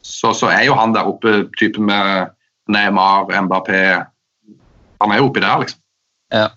Så, 0.07 0.31
så 0.33 0.51
er 0.53 0.63
jo 0.67 0.77
han 0.77 0.95
der 0.95 1.09
oppe 1.09 1.43
typen 1.59 1.89
med 1.89 2.31
Neymar, 2.71 3.27
Mbappé 3.27 3.81
Han 5.01 5.11
er 5.13 5.19
jo 5.21 5.27
oppi 5.29 5.43
der, 5.43 5.59
liksom. 5.61 5.79
Ja. 6.33 6.47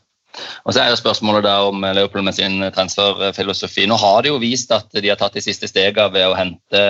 Og 0.64 0.74
så 0.74 0.82
er 0.82 0.92
jo 0.92 0.98
spørsmålet 1.00 1.44
da 1.44 1.56
om 1.68 1.82
Leopold 1.82 2.24
med 2.24 2.36
sin 2.36 2.62
transferfilosofi. 2.74 3.86
Nå 3.90 3.98
har 4.00 4.22
de 4.22 4.30
jo 4.32 4.38
vist 4.42 4.70
at 4.72 4.88
de 4.94 5.10
har 5.10 5.18
tatt 5.20 5.36
de 5.36 5.42
siste 5.44 5.68
stegene 5.68 6.12
ved 6.14 6.28
å 6.28 6.36
hente 6.38 6.82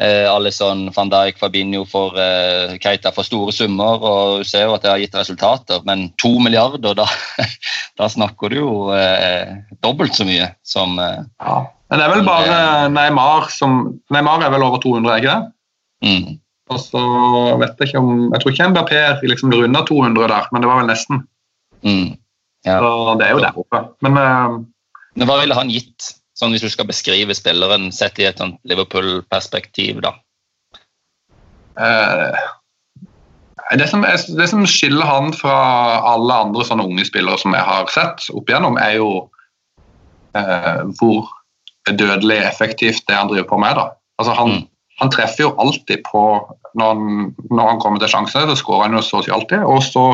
eh, 0.00 0.26
Alison, 0.30 0.86
van 0.94 1.10
Dijk, 1.12 1.40
Fabinho 1.40 1.84
for 1.88 2.16
eh, 2.20 2.76
Keita 2.82 3.12
for 3.16 3.26
store 3.26 3.54
summer. 3.56 4.04
og 4.04 4.44
Du 4.44 4.48
ser 4.48 4.68
jo 4.68 4.76
at 4.76 4.84
det 4.84 4.92
har 4.92 5.02
gitt 5.02 5.18
resultater, 5.18 5.82
men 5.88 6.10
to 6.20 6.36
milliarder, 6.42 6.94
da, 6.98 7.08
da 8.00 8.10
snakker 8.12 8.52
du 8.52 8.60
jo 8.60 8.72
eh, 8.96 9.56
dobbelt 9.84 10.16
så 10.16 10.28
mye 10.28 10.52
som 10.62 10.98
eh, 11.00 11.20
Ja. 11.40 11.60
Men 11.90 11.98
det 11.98 12.04
er 12.04 12.12
vel 12.12 12.20
bare 12.22 12.58
Neymar 12.94 13.48
som 13.50 13.80
Neymar 14.14 14.44
er 14.46 14.52
vel 14.54 14.62
over 14.62 14.78
200, 14.78 15.10
er 15.10 15.24
ikke 15.24 15.32
det? 15.32 15.54
Mm, 16.04 16.38
Og 16.70 16.80
så 16.80 17.00
vet 17.60 17.80
jeg 17.80 17.90
ikke 17.90 18.00
om 18.02 18.30
Jeg 18.32 18.40
tror 18.42 18.52
ikke 18.54 18.68
MBP 18.72 18.92
liksom 19.28 19.52
runda 19.52 19.82
200 19.88 20.28
der, 20.30 20.48
men 20.52 20.62
det 20.62 20.70
var 20.70 20.80
vel 20.82 20.90
nesten. 20.92 21.22
mm. 21.82 22.16
Ja. 22.66 22.76
Så 22.76 23.14
det 23.16 23.26
er 23.26 23.30
jo 23.32 23.40
der 23.40 23.56
oppe. 23.56 23.78
Men 24.04 24.18
uh, 24.20 24.58
Men 25.16 25.28
hva 25.28 25.38
ville 25.40 25.56
han 25.56 25.70
gitt, 25.72 26.10
sånn 26.36 26.52
hvis 26.52 26.60
du 26.66 26.68
skal 26.68 26.88
beskrive 26.90 27.32
spilleren 27.34 27.88
sett 27.92 28.18
i 28.20 28.26
et 28.28 28.40
Liverpool-perspektiv? 28.68 30.02
da? 30.04 30.12
Uh, 31.80 32.36
det, 33.78 33.88
som, 33.88 34.04
det 34.04 34.48
som 34.50 34.66
skiller 34.68 35.08
han 35.08 35.32
fra 35.32 35.56
alle 36.12 36.36
andre 36.44 36.66
sånne 36.68 36.84
unge 36.84 37.06
spillere 37.08 37.40
som 37.40 37.56
jeg 37.56 37.64
har 37.64 37.88
sett 37.92 38.28
opp 38.34 38.50
igjennom, 38.50 38.76
er 38.76 38.98
jo 38.98 39.10
uh, 40.36 40.84
hvor 41.00 41.30
dødelig 41.88 42.42
effektivt 42.44 43.06
det 43.08 43.16
han 43.16 43.30
driver 43.30 43.48
på 43.54 43.58
med. 43.64 43.76
da. 43.80 43.88
Altså 44.20 44.36
han, 44.36 44.50
Mm. 44.60 44.66
Han 45.00 45.10
treffer 45.12 45.46
jo 45.46 45.54
alltid 45.62 46.02
på 46.04 46.22
når 46.78 46.92
han, 46.92 47.34
når 47.50 47.68
han 47.72 47.80
kommer 47.82 48.02
til 48.02 48.12
sjansene. 48.12 48.50
så 48.50 48.60
skårer 48.60 48.88
han 48.88 48.96
jo 48.98 49.04
så 49.04 49.20
å 49.20 49.24
si 49.24 49.32
alltid. 49.34 49.64
Og 49.64 49.82
så 49.84 50.04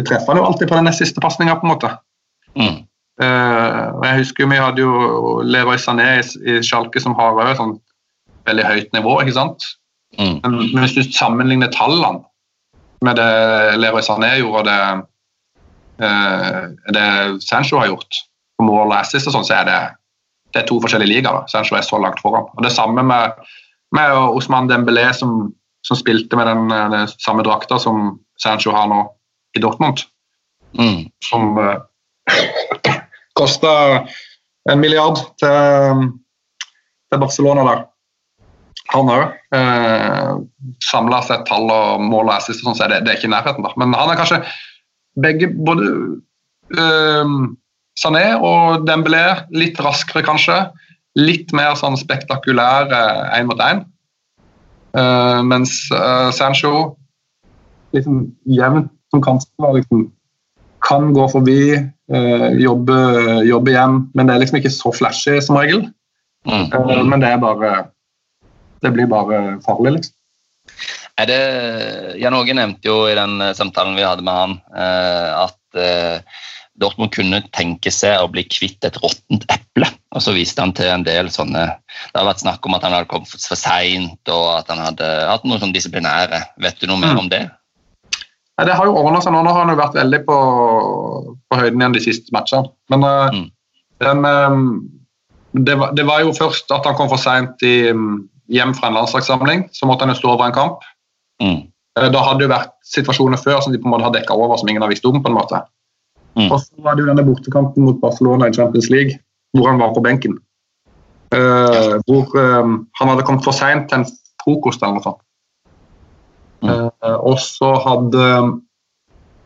treffer 0.00 0.32
han 0.32 0.40
jo 0.40 0.48
alltid 0.48 0.70
på 0.70 0.78
den 0.78 0.86
nest 0.88 1.02
siste 1.02 1.22
pasninga, 1.22 1.56
på 1.58 1.66
en 1.66 1.72
måte. 1.74 1.90
Mm. 2.54 2.84
Uh, 3.22 4.02
jeg 4.02 4.18
husker 4.24 4.42
jo 4.42 4.50
Vi 4.50 4.58
hadde 4.58 4.82
jo 4.82 4.94
Leroy 5.46 5.78
Sané 5.78 6.06
i, 6.18 6.22
i 6.50 6.54
Schalke 6.66 6.98
som 7.02 7.14
har 7.14 7.38
et 7.44 7.58
sånt 7.60 7.78
veldig 8.46 8.66
høyt 8.66 8.94
nivå. 8.96 9.16
ikke 9.22 9.36
sant? 9.36 9.66
Mm. 10.18 10.38
Men, 10.44 10.56
men 10.62 10.84
hvis 10.84 10.96
du 10.96 11.14
sammenligner 11.14 11.72
tallene 11.74 12.22
med 13.04 13.18
det 13.18 13.76
Leroy 13.82 14.02
Sané 14.06 14.36
gjorde, 14.38 14.62
og 14.62 14.68
det, 14.70 16.06
uh, 16.06 16.70
det 16.94 17.08
Sancho 17.44 17.82
har 17.82 17.90
gjort 17.90 18.22
på 18.58 18.66
mål 18.66 18.92
og 18.92 18.98
assist, 19.00 19.26
og 19.28 19.34
sånn, 19.34 19.46
så 19.46 19.58
er 19.58 19.68
det, 19.68 19.80
det 20.54 20.62
er 20.62 20.70
to 20.70 20.78
forskjellige 20.82 21.16
ligaer. 21.16 21.46
Sancho 21.50 21.76
er 21.78 21.86
så 21.86 21.98
langt 22.00 22.22
foran. 22.22 22.46
Og 22.54 22.62
Det 22.66 22.72
samme 22.72 23.02
med, 23.02 23.42
med 23.94 24.16
Osman 24.34 24.70
Dembélé, 24.70 25.06
som, 25.12 25.52
som 25.86 25.98
spilte 25.98 26.36
med 26.38 26.48
den, 26.50 26.70
eh, 26.70 26.90
den 26.90 27.08
samme 27.16 27.44
drakta 27.46 27.78
som 27.78 28.18
Sancho 28.42 28.74
har 28.74 28.90
nå 28.90 29.04
i 29.56 29.62
Dortmund. 29.62 30.04
Mm. 30.78 31.06
Som 31.22 31.58
uh, 31.62 31.76
kosta 33.38 33.72
en 34.70 34.80
milliard 34.80 35.20
til, 35.38 36.06
til 37.10 37.20
Barcelona 37.20 37.66
der. 37.68 37.82
Han 38.92 39.10
òg. 39.10 39.34
Eh, 39.56 40.30
Samla 40.84 41.22
sett 41.24 41.46
tall 41.48 41.70
og 41.72 42.02
mål 42.04 42.28
og 42.28 42.36
assist, 42.36 42.62
sånn, 42.64 42.76
så 42.76 42.88
det, 42.90 43.02
det 43.04 43.14
er 43.14 43.20
ikke 43.20 43.30
i 43.30 43.34
nærheten. 43.34 43.64
da. 43.64 43.72
Men 43.80 43.94
han 43.96 44.12
er 44.12 44.18
kanskje 44.20 44.42
begge 45.24 45.50
både 45.54 45.90
eh, 46.74 47.36
Sané 48.00 48.24
og 48.36 48.84
Dembélé 48.88 49.24
litt 49.54 49.80
raskere, 49.82 50.24
kanskje. 50.26 50.58
Litt 51.18 51.52
mer 51.54 51.76
sånn 51.78 51.98
spektakulære 52.00 53.02
én 53.38 53.48
mot 53.50 53.60
én. 53.62 53.84
Uh, 54.94 55.42
mens 55.42 55.72
uh, 55.90 56.30
Sancho 56.34 56.94
liksom 57.94 58.28
jevnt 58.46 58.92
som 59.10 59.22
kantspiller 59.22 59.80
liksom, 59.80 60.04
kan 60.86 61.10
gå 61.14 61.26
forbi, 61.32 61.58
uh, 62.14 62.48
jobbe, 62.58 62.98
jobbe 63.46 63.74
hjem, 63.74 64.00
men 64.14 64.26
det 64.26 64.34
er 64.34 64.42
liksom 64.42 64.58
ikke 64.60 64.74
så 64.74 64.94
flashy 64.94 65.38
som 65.42 65.58
regel. 65.58 65.86
Mm. 66.44 66.66
Eh, 66.72 67.04
men 67.04 67.20
det 67.22 67.28
er 67.32 67.38
bare 67.40 67.86
Det 68.82 68.90
blir 68.92 69.06
bare 69.08 69.60
farlig, 69.64 69.94
liksom. 69.96 70.14
Er 71.16 71.28
det, 71.30 71.38
Jan 72.20 72.34
Åge 72.36 72.52
nevnte 72.52 72.88
jo 72.90 73.06
i 73.08 73.14
den 73.16 73.40
eh, 73.40 73.54
samtalen 73.56 73.94
vi 73.96 74.04
hadde 74.04 74.24
med 74.26 74.34
han, 74.34 74.56
eh, 74.76 75.28
at 75.44 75.78
eh, 75.78 76.42
Dortmund 76.80 77.12
kunne 77.14 77.38
tenke 77.54 77.90
seg 77.94 78.18
å 78.18 78.26
bli 78.32 78.42
kvitt 78.50 78.82
et 78.84 78.96
råttent 78.98 79.44
eple. 79.52 79.86
Og 80.14 80.22
så 80.22 80.32
viste 80.34 80.60
han 80.62 80.72
til 80.74 80.86
en 80.90 81.04
del 81.06 81.28
sånne 81.30 81.66
Det 82.12 82.18
har 82.18 82.26
vært 82.26 82.42
snakk 82.42 82.66
om 82.66 82.74
at 82.74 82.82
han 82.82 82.92
hadde 82.96 83.08
kommet 83.10 83.28
for 83.30 83.56
seint, 83.58 84.18
og 84.28 84.46
at 84.58 84.68
han 84.72 84.78
hadde 84.82 85.10
hatt 85.30 85.44
noe 85.46 85.58
sånn 85.62 85.74
disiplinære. 85.74 86.40
Vet 86.62 86.80
du 86.80 86.86
noe 86.86 86.98
mer 86.98 87.14
Mm. 87.14 87.18
om 87.18 87.28
det? 87.28 87.50
Ja, 88.58 88.64
det 88.64 88.74
har 88.74 88.86
jo 88.86 88.94
ordna 88.96 89.20
seg 89.20 89.32
nå. 89.32 89.42
Nå 89.42 89.50
har 89.52 89.64
han 89.66 89.76
jo 89.76 89.82
vært 89.82 89.94
veldig 89.98 90.20
på, 90.26 90.36
på 91.50 91.58
høyden 91.58 91.80
igjen 91.80 91.92
de 91.96 92.00
siste 92.04 92.30
matchene. 92.34 92.70
Men 92.90 93.02
eh, 93.04 93.30
Mm. 93.34 93.50
den, 94.00 94.24
eh, 94.24 95.62
det, 95.64 95.78
var, 95.78 95.92
det 95.94 96.06
var 96.06 96.20
jo 96.20 96.32
først 96.32 96.70
at 96.70 96.84
han 96.86 96.94
kom 96.94 97.08
for 97.08 97.18
seint 97.18 97.58
hjem 97.62 98.74
fra 98.74 98.88
en 98.88 98.94
landslagssamling. 98.98 99.68
Så 99.72 99.86
måtte 99.86 100.06
han 100.06 100.14
jo 100.14 100.20
stå 100.20 100.32
over 100.34 100.46
en 100.46 100.52
kamp. 100.58 100.82
Mm. 101.42 101.68
Eh, 101.98 102.08
Da 102.10 102.22
hadde 102.22 102.38
det 102.38 102.48
jo 102.48 102.54
vært 102.54 102.72
situasjoner 102.84 103.38
før 103.42 103.62
som 103.62 103.72
de 103.72 103.78
på 103.78 103.86
en 103.86 103.94
måte 103.94 104.04
har 104.04 104.12
dekka 104.12 104.34
over, 104.34 104.56
som 104.56 104.68
ingen 104.68 104.82
har 104.82 104.90
visst 104.90 105.04
om. 105.06 105.22
på 105.22 105.28
en 105.30 105.34
måte. 105.38 105.62
Mm. 106.34 106.48
Og 106.50 106.58
så 106.60 106.82
var 106.82 106.96
det 106.96 107.04
jo 107.04 107.10
denne 107.12 107.24
bortekampen 107.26 107.86
mot 107.86 108.00
Barcelona 108.02 108.48
i 108.50 108.56
Champions 108.56 108.90
League, 108.90 109.18
hvor 109.54 109.70
han 109.70 109.78
var 109.78 109.94
på 109.94 110.02
benken. 110.02 110.38
Uh, 111.34 111.98
hvor 112.06 112.30
um, 112.38 112.84
han 112.98 113.10
hadde 113.10 113.24
kommet 113.26 113.46
for 113.46 113.56
seint 113.56 113.88
til 113.90 114.02
en 114.02 114.08
frokost 114.42 114.82
eller 114.82 114.98
noe 114.98 115.06
sånt. 115.06 115.22
Mm. 116.64 116.70
Uh, 116.70 117.16
og 117.30 117.38
så 117.42 117.70
hadde 117.84 118.26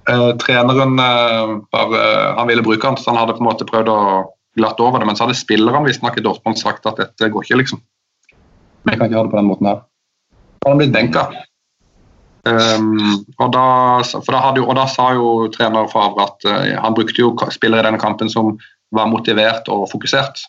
uh, 0.09 0.33
treneren 0.41 0.97
bare 1.73 2.03
Han 2.39 2.49
ville 2.51 2.65
bruke 2.65 2.87
han, 2.87 2.99
så 3.01 3.11
han 3.11 3.21
hadde 3.21 3.37
på 3.37 3.43
en 3.43 3.49
måte 3.49 3.69
prøvd 3.69 3.93
å 3.93 4.01
glatte 4.59 4.85
over 4.85 5.01
det. 5.01 5.09
Men 5.09 5.19
så 5.19 5.27
hadde 5.27 5.39
spillerne 5.39 5.85
visstnok 5.87 6.19
i 6.19 6.25
Dortmund 6.25 6.61
sagt 6.61 6.89
at 6.89 7.01
dette 7.01 7.31
går 7.33 7.47
ikke, 7.47 7.61
liksom. 7.63 7.85
Vi 8.89 8.97
kan 8.97 9.09
ikke 9.09 9.21
ha 9.21 9.27
det 9.27 9.33
på 9.35 9.41
den 9.41 9.51
måten 9.51 9.69
her. 9.69 9.85
Han 10.67 10.81
blitt 10.81 10.95
benka. 10.95 11.29
Um, 12.49 13.25
og, 13.37 13.51
da, 13.53 13.65
da 14.01 14.41
hadde 14.41 14.63
og 14.65 14.77
da 14.79 14.87
sa 14.89 15.11
jo 15.17 15.49
trener 15.53 15.91
Favre 15.93 16.25
at 16.25 16.47
uh, 16.49 16.77
han 16.81 16.97
brukte 16.97 17.21
jo 17.21 17.35
spillere 17.53 17.83
i 17.83 17.89
denne 17.89 18.01
kampen 18.01 18.31
som 18.33 18.55
var 18.95 19.11
motivert 19.11 19.69
og 19.73 19.89
fokusert. 19.93 20.41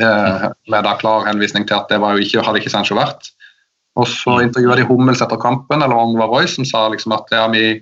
Uh, 0.00 0.48
med 0.72 0.86
da 0.86 0.94
klar 1.00 1.26
henvisning 1.28 1.66
til 1.68 1.76
at 1.76 1.90
det 1.92 2.00
ikke, 2.00 2.44
hadde 2.46 2.62
ikke 2.62 2.72
Sancho 2.72 2.96
vært. 2.96 3.28
Og 4.00 4.08
så 4.08 4.38
intervjua 4.44 4.78
de 4.78 4.86
Hummels 4.88 5.20
etter 5.20 5.40
kampen, 5.40 5.82
eller 5.82 5.96
om 5.96 6.14
det 6.14 6.22
var 6.22 6.32
Royce, 6.32 6.56
som 6.56 6.68
sa 6.68 6.86
liksom 6.88 7.12
at 7.16 7.32
ja, 7.34 7.44
vi 7.52 7.80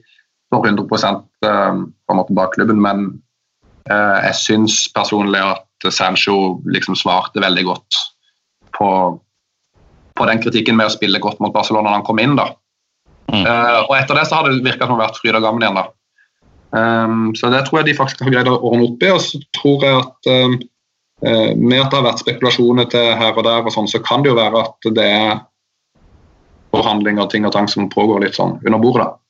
står 0.48 0.70
100 0.72 0.82
um, 0.88 1.82
på 1.92 2.14
en 2.14 2.18
måte 2.18 2.34
bak 2.34 2.56
klubben, 2.56 2.80
men 2.82 3.10
uh, 3.92 4.18
jeg 4.24 4.38
syns 4.40 4.86
personlig 4.96 5.42
at 5.44 5.92
Sancho 5.94 6.58
liksom 6.66 6.96
svarte 6.98 7.42
veldig 7.44 7.64
godt 7.68 7.98
på, 8.74 8.88
på 10.18 10.30
den 10.30 10.40
kritikken 10.42 10.78
med 10.80 10.88
å 10.88 10.96
spille 10.96 11.20
godt 11.22 11.38
mot 11.44 11.54
Barcelona 11.54 11.92
da 11.92 12.00
han 12.00 12.08
kom 12.08 12.18
inn. 12.22 12.34
da. 12.40 12.50
Mm. 13.28 13.44
Uh, 13.44 13.78
og 13.84 13.94
etter 13.98 14.16
det 14.16 14.26
så 14.28 14.38
har 14.38 14.48
det 14.48 14.64
virka 14.64 14.88
som 14.88 14.96
å 14.96 15.02
vært 15.02 15.20
fryd 15.20 15.36
og 15.36 15.44
gammen 15.44 15.64
igjen. 15.64 15.78
da. 15.78 15.86
Um, 16.68 17.30
så 17.36 17.50
det 17.52 17.62
tror 17.66 17.80
jeg 17.80 17.90
de 17.90 17.98
faktisk 17.98 18.24
har 18.24 18.34
greid 18.34 18.50
å 18.50 18.58
ordne 18.58 18.88
opp 18.88 19.04
i. 19.04 19.12
Og 19.14 19.22
så 19.24 19.40
tror 19.56 19.86
jeg 19.86 20.00
at 20.00 20.30
um, 20.32 20.56
uh, 21.26 21.52
med 21.54 21.82
at 21.82 21.92
det 21.92 22.00
har 22.00 22.08
vært 22.08 22.24
spekulasjoner 22.24 22.90
til 22.92 23.12
her 23.20 23.36
og 23.36 23.46
der, 23.46 23.62
og 23.64 23.74
sånn, 23.74 23.90
så 23.90 24.02
kan 24.04 24.24
det 24.24 24.32
jo 24.32 24.40
være 24.40 24.64
at 24.64 24.90
det 24.96 25.06
er 25.06 25.38
forhandlinger 26.74 27.24
og 27.24 27.32
ting 27.32 27.48
og 27.48 27.54
tang 27.54 27.68
som 27.70 27.88
pågår 27.92 28.26
litt 28.26 28.36
sånn 28.38 28.58
under 28.60 28.80
bordet. 28.82 29.06
da. 29.08 29.24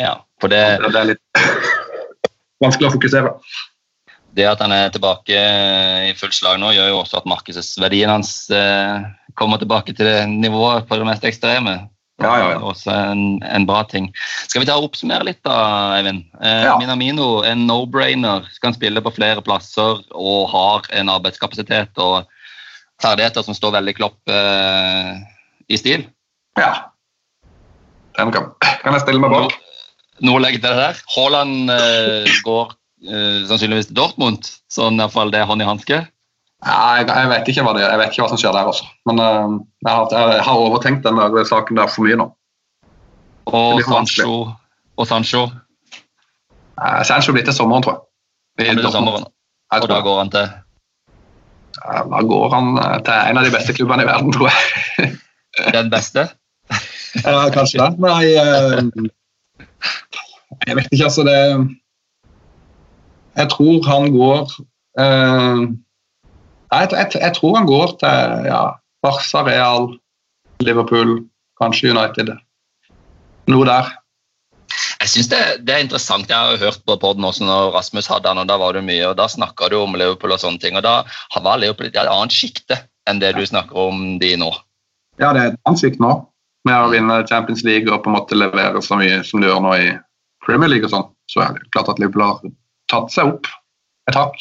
Ja, 0.00 0.14
for 0.42 0.52
det... 0.52 0.62
det 0.86 0.96
er 0.96 1.12
litt 1.12 1.42
vanskelig 2.64 2.90
å 2.90 2.94
fokusere. 2.96 3.34
Det 4.36 4.46
at 4.46 4.60
han 4.62 4.72
er 4.74 4.92
tilbake 4.94 5.38
i 6.06 6.12
fullt 6.18 6.36
slag 6.36 6.60
nå, 6.62 6.70
gjør 6.74 6.92
jo 6.92 6.98
også 7.00 7.18
at 7.18 7.30
markedsverdien 7.30 8.12
hans 8.12 8.34
eh, 8.54 9.00
kommer 9.38 9.58
tilbake 9.58 9.94
til 9.96 10.06
det 10.06 10.20
nivået 10.30 10.86
på 10.86 10.98
det 11.00 11.08
mest 11.08 11.26
ekstreme. 11.26 11.74
Ja, 12.20 12.32
ja, 12.36 12.48
ja. 12.52 12.58
Også 12.60 12.92
en, 12.92 13.40
en, 13.46 13.64
bra 13.68 13.80
ting. 13.88 14.10
Skal 14.44 14.62
vi 14.62 14.68
ta 14.68 14.76
og 14.76 14.90
oppsummere 14.90 15.24
litt, 15.30 15.40
da, 15.46 15.56
Eivind? 15.96 16.26
Eh, 16.42 16.66
Ja. 16.66 16.76
Minamino, 16.80 17.40
en 17.46 17.64
no-brainer. 17.68 18.46
Kan 18.60 18.76
spille 18.76 19.00
på 19.04 19.14
flere 19.16 19.42
plasser 19.44 20.02
og 20.12 20.50
har 20.52 20.90
en 21.00 21.12
arbeidskapasitet 21.12 22.00
og 22.02 22.28
ferdigheter 23.00 23.46
som 23.46 23.56
står 23.56 23.78
veldig 23.78 23.96
Klopp 23.96 24.32
eh, 24.32 25.16
i 25.72 25.80
stil. 25.80 26.04
Ja. 26.60 26.92
Den 28.18 28.32
kan, 28.34 28.50
kan 28.60 28.96
jeg 28.96 29.04
stille 29.06 29.22
meg 29.22 29.32
bak. 29.32 29.56
Noe 30.20 30.36
å 30.36 30.44
legge 30.44 30.60
til 30.60 30.68
det 30.68 30.76
der. 30.76 31.00
Haaland 31.14 31.72
eh, 31.72 32.40
går 32.44 32.74
eh, 33.08 33.38
sannsynligvis 33.48 33.88
til 33.88 33.96
Dortmund, 33.96 34.50
sånn 34.72 34.98
i 34.98 35.04
hvert 35.04 35.16
fall 35.16 35.32
det 35.32 35.40
er 35.40 35.48
hånd 35.48 35.64
i 35.64 35.68
hanske. 35.68 36.02
Jeg, 36.60 37.06
jeg, 37.08 37.28
vet 37.30 37.48
ikke 37.48 37.62
hva 37.64 37.72
det, 37.72 37.82
jeg 37.86 37.98
vet 38.02 38.12
ikke 38.12 38.22
hva 38.22 38.30
som 38.32 38.40
skjer 38.40 38.52
der, 38.52 38.68
også. 38.68 38.88
Men 39.08 39.22
uh, 39.22 39.54
jeg, 39.80 39.92
har, 39.94 40.10
jeg, 40.12 40.42
har, 40.44 40.64
overtenkt 40.68 41.06
den 41.06 41.16
der 41.16 41.48
saken 41.48 41.80
der 41.80 41.88
for 41.88 42.04
mye 42.04 42.18
nå. 42.20 42.26
Og. 43.48 43.82
Sancho. 43.88 44.34
Og 45.00 45.06
Sancho 45.08 45.48
Uh, 46.80 47.02
Sancho 47.04 47.32
blir 47.32 47.44
til 47.44 47.52
sommeren, 47.52 47.82
tror 47.84 47.92
jeg. 47.92 48.68
Han 48.68 48.76
blir 48.78 48.86
til 48.86 48.92
sommeren, 48.94 49.24
og 49.76 49.88
da 49.90 49.98
går 50.00 50.18
han 50.18 50.30
til 50.32 50.46
Ja, 51.76 51.98
Da 52.08 52.20
går 52.24 52.54
han 52.54 52.70
til 53.04 53.18
en 53.30 53.40
av 53.40 53.44
de 53.44 53.50
beste 53.52 53.74
klubbene 53.76 54.06
i 54.06 54.08
verden, 54.08 54.32
tror 54.32 54.48
jeg. 54.48 55.10
den 55.76 55.90
beste. 55.92 56.28
Ja, 57.24 57.50
kanskje 57.50 57.82
det. 57.82 57.98
Nei 57.98 58.26
eh, 58.38 58.80
Jeg 60.68 60.76
vet 60.78 60.92
ikke, 60.92 61.04
altså 61.04 61.24
det 61.26 61.38
Jeg 63.36 63.48
tror 63.50 63.88
han 63.88 64.12
går 64.14 64.54
jeg, 66.70 66.92
jeg, 66.92 67.08
jeg 67.20 67.36
tror 67.36 67.56
han 67.58 67.68
går 67.68 67.96
til 68.02 68.46
ja, 68.48 68.62
Barca, 69.04 69.42
Real, 69.46 69.90
Liverpool, 70.64 71.18
kanskje 71.60 71.92
United. 71.94 72.34
Noe 73.50 73.66
der. 73.68 73.90
Jeg 75.00 75.08
synes 75.08 75.30
det, 75.32 75.40
det 75.66 75.74
er 75.74 75.84
interessant. 75.84 76.28
Jeg 76.28 76.36
har 76.36 76.60
hørt 76.60 76.82
på 76.86 76.96
podden 77.00 77.24
også 77.24 77.46
når 77.48 77.72
Rasmus 77.74 78.08
hadde 78.10 78.28
han, 78.28 78.42
og 78.42 78.48
da 78.50 78.58
var 78.60 78.76
det 78.76 78.84
mye, 78.86 79.06
og 79.08 79.16
da 79.18 79.26
snakka 79.32 79.70
du 79.72 79.78
om 79.80 79.96
Liverpool 79.96 80.34
og 80.36 80.42
sånne 80.42 80.60
ting. 80.60 80.76
og 80.76 80.84
Da 80.84 81.00
var 81.40 81.60
Liverpool 81.60 81.88
i 81.88 81.92
et 81.94 82.02
annet 82.02 82.36
sjikte 82.36 82.82
enn 83.08 83.22
det 83.22 83.32
du 83.38 83.42
snakker 83.46 83.88
om 83.88 84.18
de 84.20 84.34
nå. 84.38 84.50
Ja, 85.20 85.32
det 85.34 85.40
er 85.40 85.54
et 85.54 85.62
ansikt 85.68 86.00
nå 86.00 86.12
med 86.68 86.76
å 86.76 86.90
vinne 86.92 87.22
Champions 87.28 87.64
League 87.64 87.88
og 87.88 88.04
på 88.04 88.10
en 88.10 88.18
måte 88.18 88.36
levere 88.36 88.82
så 88.84 88.98
mye 89.00 89.22
som 89.24 89.40
de 89.40 89.48
gjør 89.48 89.62
nå 89.64 89.72
i 89.80 89.88
Premier 90.44 90.68
League 90.68 90.88
og 90.88 90.92
sånn. 90.92 91.08
Så 91.32 91.42
er 91.44 91.56
det 91.56 91.70
klart 91.72 91.88
at 91.92 92.00
Liverpool 92.02 92.26
har 92.26 92.54
tatt 92.92 93.12
seg 93.14 93.32
opp 93.32 93.48
et 94.10 94.18
hakk. 94.18 94.36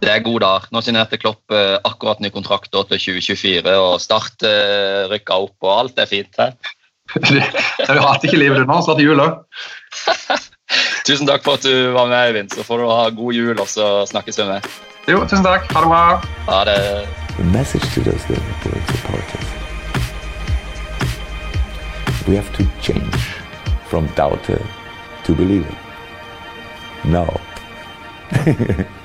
Det 0.00 0.08
er 0.08 0.22
gode 0.24 0.44
dager. 0.46 0.68
Nå 0.72 0.80
signerte 0.84 1.18
Klopp 1.20 1.52
eh, 1.52 1.76
akkurat 1.84 2.22
ny 2.24 2.30
kontrakt 2.32 2.70
til 2.72 2.86
2024, 2.88 3.74
og 3.76 3.98
Start 4.00 4.46
eh, 4.48 5.04
rykka 5.12 5.36
opp, 5.44 5.56
og 5.66 5.74
alt 5.74 6.00
er 6.00 6.08
fint. 6.08 6.40
her. 6.40 6.54
du 7.20 8.00
hatt 8.00 8.24
ikke 8.24 8.38
livet 8.38 8.62
ditt 8.62 8.70
nå, 8.70 8.78
snart 8.86 9.02
jul 9.02 9.20
òg. 9.20 9.42
Tusen 11.06 11.26
takk 11.26 11.42
for 11.44 11.58
at 11.58 11.66
du 11.66 11.90
var 11.92 12.08
med, 12.08 12.20
Eivind. 12.30 12.54
Så 12.54 12.64
får 12.64 12.80
du 12.80 12.86
ha 12.88 13.08
god 13.10 13.36
jul, 13.36 13.56
og 13.58 13.68
så 13.68 13.90
snakkes 14.08 14.38
vi 14.40 14.46
med. 14.48 14.68
Jo, 15.10 15.24
tusen 15.26 15.44
takk. 15.44 15.66
Ha 15.74 15.82
det 15.84 15.90
bra. 15.90 16.04
Ha 16.48 16.60
det. 16.68 16.78
The 17.36 17.44
message 17.52 17.84
to 17.94 18.04
those 18.06 18.24
Liverpool 18.30 18.80
supporters. 18.88 19.48
We 22.28 22.36
have 22.36 22.52
to 22.56 22.64
change 22.80 23.20
from 23.88 24.06
doubter 24.16 24.62
to 25.24 25.34
believer. 25.34 25.74
No. 27.04 27.26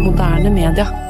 Moderne 0.00 0.48
media. 0.48 1.09